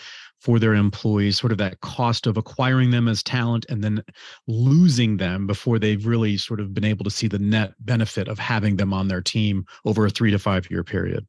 for 0.41 0.59
their 0.59 0.75
employees, 0.75 1.39
sort 1.39 1.53
of 1.53 1.59
that 1.59 1.79
cost 1.83 2.27
of 2.27 2.39
acquiring 2.39 2.91
them 2.91 3.07
as 3.07 3.23
talent 3.23 3.67
and 3.69 3.85
then 3.85 4.03
losing 4.47 5.19
them 5.19 5.47
before 5.47 5.79
they've 5.79 6.07
really 6.07 6.39
sort 6.39 6.59
of 6.59 6.73
been 6.73 6.85
able 6.87 7.05
to 7.05 7.11
see 7.11 7.29
the 7.29 7.39
net 7.39 7.75
benefit 7.81 8.29
of 8.29 8.39
having 8.39 8.77
them 8.77 8.95
on 8.95 9.09
their 9.09 9.21
team 9.21 9.67
over 9.85 10.07
a 10.07 10.11
three 10.11 10.31
to 10.31 10.39
five 10.39 10.71
year 10.71 10.83
period? 10.83 11.27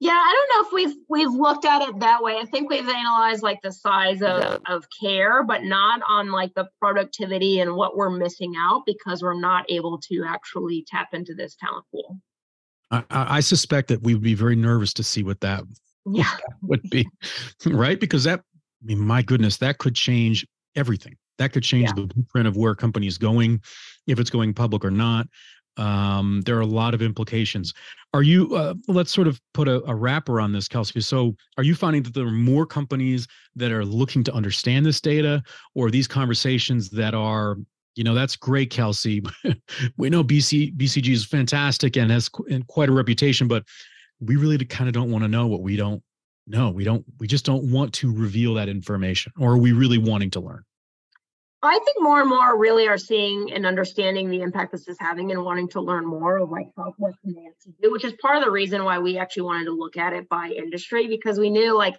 Yeah, 0.00 0.12
I 0.12 0.32
don't 0.32 0.54
know 0.54 0.68
if 0.68 0.72
we've 0.72 0.96
we've 1.08 1.32
looked 1.32 1.64
at 1.64 1.82
it 1.82 1.98
that 1.98 2.22
way. 2.22 2.38
I 2.38 2.44
think 2.44 2.70
we've 2.70 2.88
analyzed 2.88 3.42
like 3.42 3.60
the 3.62 3.72
size 3.72 4.22
of, 4.22 4.60
of 4.66 4.86
care, 5.00 5.42
but 5.42 5.64
not 5.64 6.02
on 6.08 6.30
like 6.30 6.54
the 6.54 6.68
productivity 6.80 7.58
and 7.58 7.74
what 7.74 7.96
we're 7.96 8.10
missing 8.10 8.54
out 8.56 8.82
because 8.86 9.22
we're 9.22 9.40
not 9.40 9.64
able 9.68 9.98
to 10.08 10.24
actually 10.24 10.84
tap 10.86 11.08
into 11.14 11.34
this 11.34 11.56
talent 11.56 11.84
pool. 11.90 12.20
I, 12.90 13.02
I 13.10 13.40
suspect 13.40 13.88
that 13.88 14.02
we 14.02 14.14
would 14.14 14.22
be 14.22 14.34
very 14.34 14.56
nervous 14.56 14.92
to 14.94 15.02
see 15.02 15.22
what 15.22 15.40
that 15.40 15.64
yeah. 16.06 16.30
would 16.62 16.88
be, 16.90 17.08
right? 17.66 17.98
Because 17.98 18.24
that, 18.24 18.40
I 18.40 18.86
mean, 18.86 19.00
my 19.00 19.22
goodness, 19.22 19.58
that 19.58 19.78
could 19.78 19.94
change 19.94 20.46
everything. 20.74 21.16
That 21.38 21.52
could 21.52 21.62
change 21.62 21.88
yeah. 21.88 21.94
the 21.94 22.06
blueprint 22.06 22.48
of 22.48 22.56
where 22.56 22.72
a 22.72 22.76
company 22.76 23.06
is 23.06 23.18
going, 23.18 23.60
if 24.06 24.18
it's 24.18 24.30
going 24.30 24.54
public 24.54 24.84
or 24.84 24.90
not. 24.90 25.26
Um, 25.78 26.42
there 26.42 26.56
are 26.56 26.62
a 26.62 26.66
lot 26.66 26.92
of 26.92 27.02
implications. 27.02 27.72
Are 28.12 28.22
you, 28.22 28.54
uh, 28.54 28.74
let's 28.88 29.12
sort 29.12 29.28
of 29.28 29.40
put 29.54 29.68
a, 29.68 29.82
a, 29.84 29.94
wrapper 29.94 30.40
on 30.40 30.52
this, 30.52 30.66
Kelsey. 30.66 31.00
So, 31.00 31.36
are 31.56 31.62
you 31.62 31.74
finding 31.74 32.02
that 32.02 32.14
there 32.14 32.26
are 32.26 32.32
more 32.32 32.66
companies 32.66 33.28
that 33.54 33.70
are 33.70 33.84
looking 33.84 34.24
to 34.24 34.32
understand 34.32 34.84
this 34.84 35.00
data, 35.00 35.42
or 35.74 35.90
these 35.90 36.08
conversations 36.08 36.90
that 36.90 37.14
are, 37.14 37.56
you 37.94 38.04
know, 38.04 38.14
that's 38.14 38.34
great, 38.34 38.70
Kelsey. 38.70 39.22
we 39.96 40.10
know 40.10 40.24
BC, 40.24 40.76
BCG 40.76 41.12
is 41.12 41.26
fantastic 41.26 41.96
and 41.96 42.10
has 42.10 42.28
qu- 42.28 42.62
quite 42.66 42.88
a 42.88 42.92
reputation, 42.92 43.46
but 43.46 43.64
we 44.20 44.36
really 44.36 44.58
kind 44.64 44.88
of 44.88 44.94
don't 44.94 45.12
want 45.12 45.22
to 45.22 45.28
know 45.28 45.46
what 45.46 45.62
we 45.62 45.76
don't 45.76 46.02
know. 46.46 46.70
We 46.70 46.84
don't, 46.84 47.04
we 47.20 47.26
just 47.26 47.44
don't 47.44 47.70
want 47.70 47.92
to 47.94 48.12
reveal 48.12 48.54
that 48.54 48.68
information, 48.68 49.32
or 49.38 49.52
are 49.52 49.58
we 49.58 49.72
really 49.72 49.98
wanting 49.98 50.30
to 50.30 50.40
learn? 50.40 50.64
I 51.62 51.78
think 51.84 51.96
more 52.00 52.20
and 52.20 52.30
more 52.30 52.56
really 52.56 52.86
are 52.86 52.98
seeing 52.98 53.52
and 53.52 53.66
understanding 53.66 54.30
the 54.30 54.42
impact 54.42 54.70
this 54.70 54.86
is 54.86 54.96
having 55.00 55.32
and 55.32 55.44
wanting 55.44 55.68
to 55.70 55.80
learn 55.80 56.06
more 56.06 56.38
of 56.38 56.50
like 56.50 56.68
how, 56.76 56.94
what 56.98 57.14
can 57.20 57.34
they 57.34 57.46
actually 57.48 57.74
do, 57.82 57.90
which 57.90 58.04
is 58.04 58.12
part 58.22 58.36
of 58.36 58.44
the 58.44 58.50
reason 58.50 58.84
why 58.84 59.00
we 59.00 59.18
actually 59.18 59.42
wanted 59.42 59.64
to 59.64 59.72
look 59.72 59.96
at 59.96 60.12
it 60.12 60.28
by 60.28 60.50
industry 60.56 61.08
because 61.08 61.38
we 61.38 61.50
knew 61.50 61.76
like 61.76 61.98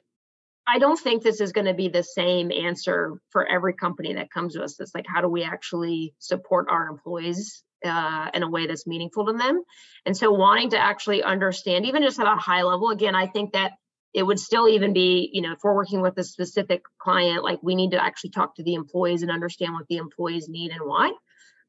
I 0.71 0.77
don't 0.77 0.99
think 0.99 1.23
this 1.23 1.41
is 1.41 1.51
going 1.51 1.65
to 1.65 1.73
be 1.73 1.89
the 1.89 2.03
same 2.03 2.51
answer 2.51 3.19
for 3.31 3.45
every 3.45 3.73
company 3.73 4.13
that 4.13 4.31
comes 4.31 4.53
to 4.53 4.63
us. 4.63 4.79
It's 4.79 4.93
like 4.93 5.05
how 5.07 5.19
do 5.19 5.27
we 5.27 5.43
actually 5.43 6.13
support 6.19 6.67
our 6.69 6.87
employees 6.87 7.63
uh, 7.83 8.29
in 8.33 8.43
a 8.43 8.49
way 8.49 8.67
that's 8.67 8.85
meaningful 8.85 9.25
to 9.25 9.33
them, 9.33 9.63
and 10.05 10.15
so 10.15 10.31
wanting 10.31 10.71
to 10.71 10.77
actually 10.77 11.23
understand, 11.23 11.85
even 11.85 12.03
just 12.03 12.19
at 12.19 12.27
a 12.27 12.35
high 12.35 12.63
level. 12.63 12.89
Again, 12.89 13.15
I 13.15 13.25
think 13.25 13.53
that 13.53 13.73
it 14.13 14.23
would 14.23 14.39
still 14.39 14.67
even 14.67 14.93
be, 14.93 15.29
you 15.33 15.41
know, 15.41 15.51
if 15.51 15.59
we're 15.63 15.75
working 15.75 16.01
with 16.01 16.17
a 16.17 16.23
specific 16.23 16.83
client, 16.97 17.43
like 17.43 17.59
we 17.61 17.75
need 17.75 17.91
to 17.91 18.03
actually 18.03 18.31
talk 18.31 18.55
to 18.55 18.63
the 18.63 18.73
employees 18.73 19.21
and 19.21 19.31
understand 19.31 19.73
what 19.73 19.87
the 19.87 19.97
employees 19.97 20.49
need 20.49 20.71
and 20.71 20.81
why, 20.81 21.11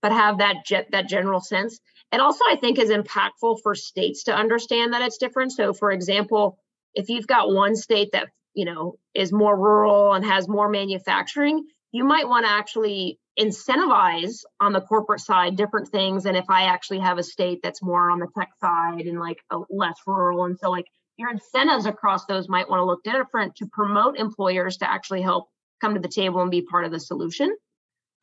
but 0.00 0.12
have 0.12 0.38
that 0.38 0.64
jet 0.64 0.88
that 0.92 1.08
general 1.08 1.40
sense. 1.40 1.80
And 2.12 2.22
also, 2.22 2.42
I 2.48 2.56
think 2.56 2.78
is 2.78 2.90
impactful 2.90 3.60
for 3.62 3.74
states 3.74 4.24
to 4.24 4.34
understand 4.34 4.94
that 4.94 5.02
it's 5.02 5.18
different. 5.18 5.52
So, 5.52 5.72
for 5.72 5.90
example, 5.90 6.58
if 6.94 7.08
you've 7.08 7.26
got 7.26 7.52
one 7.52 7.76
state 7.76 8.12
that 8.12 8.28
you 8.54 8.64
know 8.64 8.98
is 9.14 9.32
more 9.32 9.56
rural 9.56 10.14
and 10.14 10.24
has 10.24 10.48
more 10.48 10.68
manufacturing, 10.68 11.66
you 11.92 12.04
might 12.04 12.28
want 12.28 12.46
to 12.46 12.50
actually 12.50 13.18
incentivize 13.38 14.40
on 14.60 14.72
the 14.72 14.80
corporate 14.80 15.20
side 15.20 15.56
different 15.56 15.88
things. 15.88 16.26
And 16.26 16.36
if 16.36 16.46
I 16.48 16.64
actually 16.64 16.98
have 17.00 17.18
a 17.18 17.22
state 17.22 17.60
that's 17.62 17.82
more 17.82 18.10
on 18.10 18.18
the 18.18 18.28
tech 18.36 18.50
side 18.60 19.06
and 19.06 19.20
like 19.20 19.38
less 19.68 19.96
rural, 20.06 20.44
and 20.44 20.58
so 20.58 20.70
like 20.70 20.86
your 21.20 21.30
incentives 21.30 21.84
across 21.84 22.24
those 22.24 22.48
might 22.48 22.68
want 22.68 22.80
to 22.80 22.84
look 22.84 23.04
different 23.04 23.54
to 23.56 23.66
promote 23.66 24.18
employers 24.18 24.78
to 24.78 24.90
actually 24.90 25.20
help 25.20 25.48
come 25.80 25.94
to 25.94 26.00
the 26.00 26.08
table 26.08 26.40
and 26.40 26.50
be 26.50 26.62
part 26.62 26.86
of 26.86 26.90
the 26.90 26.98
solution. 26.98 27.54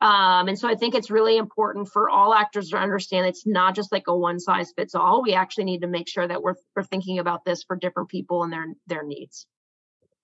Um, 0.00 0.48
and 0.48 0.58
so 0.58 0.68
I 0.68 0.74
think 0.74 0.94
it's 0.94 1.10
really 1.10 1.36
important 1.36 1.88
for 1.88 2.10
all 2.10 2.34
actors 2.34 2.70
to 2.70 2.76
understand 2.76 3.26
it's 3.26 3.46
not 3.46 3.74
just 3.74 3.92
like 3.92 4.08
a 4.08 4.16
one 4.16 4.40
size 4.40 4.72
fits 4.76 4.96
all. 4.96 5.22
We 5.22 5.34
actually 5.34 5.64
need 5.64 5.82
to 5.82 5.86
make 5.86 6.08
sure 6.08 6.26
that 6.26 6.42
we're, 6.42 6.54
we're 6.74 6.82
thinking 6.82 7.20
about 7.20 7.44
this 7.44 7.62
for 7.62 7.76
different 7.76 8.08
people 8.08 8.42
and 8.42 8.52
their 8.52 8.66
their 8.88 9.04
needs. 9.04 9.46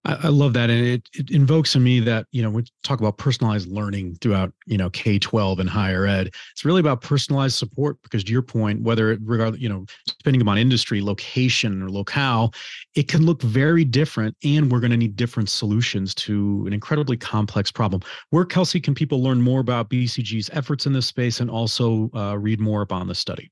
I, 0.05 0.15
I 0.25 0.29
love 0.29 0.53
that, 0.55 0.71
and 0.71 0.87
it, 0.87 1.09
it 1.15 1.31
invokes 1.31 1.75
in 1.75 1.83
me 1.83 2.01
that 2.01 2.27
you 2.33 2.43
know 2.43 2.51
we 2.51 2.65
talk 2.83 3.01
about 3.01 3.17
personalized 3.17 3.69
learning 3.69 4.17
throughout 4.21 4.53
you 4.67 4.77
know 4.77 4.91
K 4.91 5.19
twelve 5.19 5.61
and 5.61 5.69
higher 5.69 6.07
ed. 6.07 6.31
It's 6.53 6.65
really 6.65 6.81
about 6.81 7.01
personalized 7.01 7.57
support 7.57 8.01
because 8.03 8.25
to 8.25 8.33
your 8.33 8.43
point, 8.43 8.83
whether 8.83 9.13
it 9.13 9.21
regard 9.23 9.59
you 9.59 9.69
know 9.69 9.87
depending 10.19 10.43
upon 10.43 10.59
industry, 10.59 11.01
location, 11.01 11.83
or 11.83 11.91
locale, 11.91 12.53
it 12.95 13.09
can 13.09 13.25
look 13.25 13.43
very 13.43 13.85
different, 13.85 14.37
and 14.45 14.71
we're 14.71 14.81
going 14.81 14.91
to 14.91 14.97
need 14.97 15.17
different 15.17 15.49
solutions 15.49 16.15
to 16.15 16.65
an 16.67 16.73
incredibly 16.73 17.17
complex 17.17 17.71
problem. 17.73 18.03
Where 18.31 18.45
Kelsey 18.45 18.81
can 18.81 18.95
people 18.95 19.23
learn 19.23 19.41
more 19.41 19.61
about 19.61 19.91
BCG's 19.91 20.51
efforts 20.53 20.87
in 20.87 20.93
this 20.93 21.07
space 21.07 21.41
and 21.41 21.51
also 21.51 22.11
uh, 22.15 22.37
read 22.39 22.61
more 22.61 22.83
about 22.83 22.95
the 23.07 23.15
study? 23.15 23.51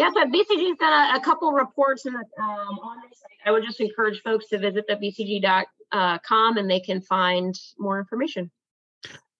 Yeah, 0.00 0.08
so 0.14 0.24
BCG's 0.24 0.78
done 0.78 1.14
a, 1.14 1.18
a 1.18 1.20
couple 1.20 1.52
reports 1.52 2.04
the, 2.04 2.10
um, 2.10 2.78
on 2.82 3.02
this. 3.06 3.20
I 3.44 3.50
would 3.50 3.62
just 3.62 3.80
encourage 3.80 4.22
folks 4.22 4.48
to 4.48 4.56
visit 4.56 4.86
the 4.88 4.94
bcg.com 4.94 6.56
and 6.56 6.70
they 6.70 6.80
can 6.80 7.02
find 7.02 7.54
more 7.78 7.98
information. 7.98 8.50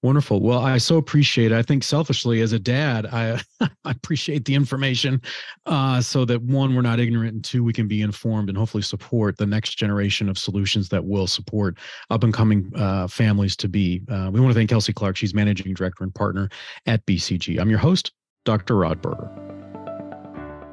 Wonderful. 0.03 0.43
Well, 0.43 0.59
I 0.59 0.77
so 0.77 0.99
appreciate 0.99 1.51
it. 1.53 1.55
I 1.57 1.63
think 1.63 1.83
selfishly, 1.83 2.43
as 2.43 2.53
a 2.53 2.59
dad, 2.59 3.07
I, 3.07 3.41
I 3.63 3.91
appreciate 3.91 4.45
the 4.45 4.55
information 4.55 5.23
uh, 5.65 6.03
so 6.03 6.27
that 6.27 6.43
one, 6.43 6.75
we're 6.75 6.83
not 6.83 7.01
ignorant, 7.01 7.33
and 7.33 7.43
two, 7.45 7.65
we 7.65 7.73
can 7.73 7.89
be 7.89 8.03
informed 8.03 8.51
and 8.51 8.59
hopefully 8.59 8.83
support 8.83 9.39
the 9.39 9.47
next 9.47 9.77
generation 9.77 10.29
of 10.29 10.37
solutions 10.37 10.91
that 10.91 11.03
will 11.03 11.27
support 11.27 11.79
up 12.11 12.23
and 12.23 12.35
coming 12.35 12.71
uh, 12.77 13.09
families 13.09 13.57
to 13.57 13.69
be. 13.69 14.03
Uh, 14.11 14.29
we 14.31 14.41
want 14.41 14.53
to 14.53 14.59
thank 14.59 14.69
Kelsey 14.69 14.93
Clark. 14.93 15.17
She's 15.17 15.33
managing 15.33 15.73
director 15.73 16.05
and 16.05 16.15
partner 16.15 16.51
at 16.85 17.05
BCG. 17.07 17.59
I'm 17.59 17.71
your 17.71 17.79
host, 17.79 18.13
Dr. 18.45 18.77
Rod 18.77 19.01
Berger. 19.01 19.60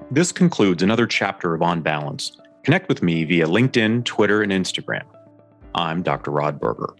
This 0.10 0.32
concludes 0.32 0.82
another 0.82 1.06
chapter 1.06 1.54
of 1.54 1.62
On 1.62 1.82
Balance. 1.82 2.38
Connect 2.63 2.88
with 2.88 3.04
me 3.04 3.26
via 3.26 3.46
LinkedIn, 3.46 4.06
Twitter, 4.06 4.41
and 4.41 4.54
Instagram. 4.54 5.04
I'm 5.76 6.02
Dr. 6.02 6.32
Rod 6.32 6.62
Berger. 6.62 6.93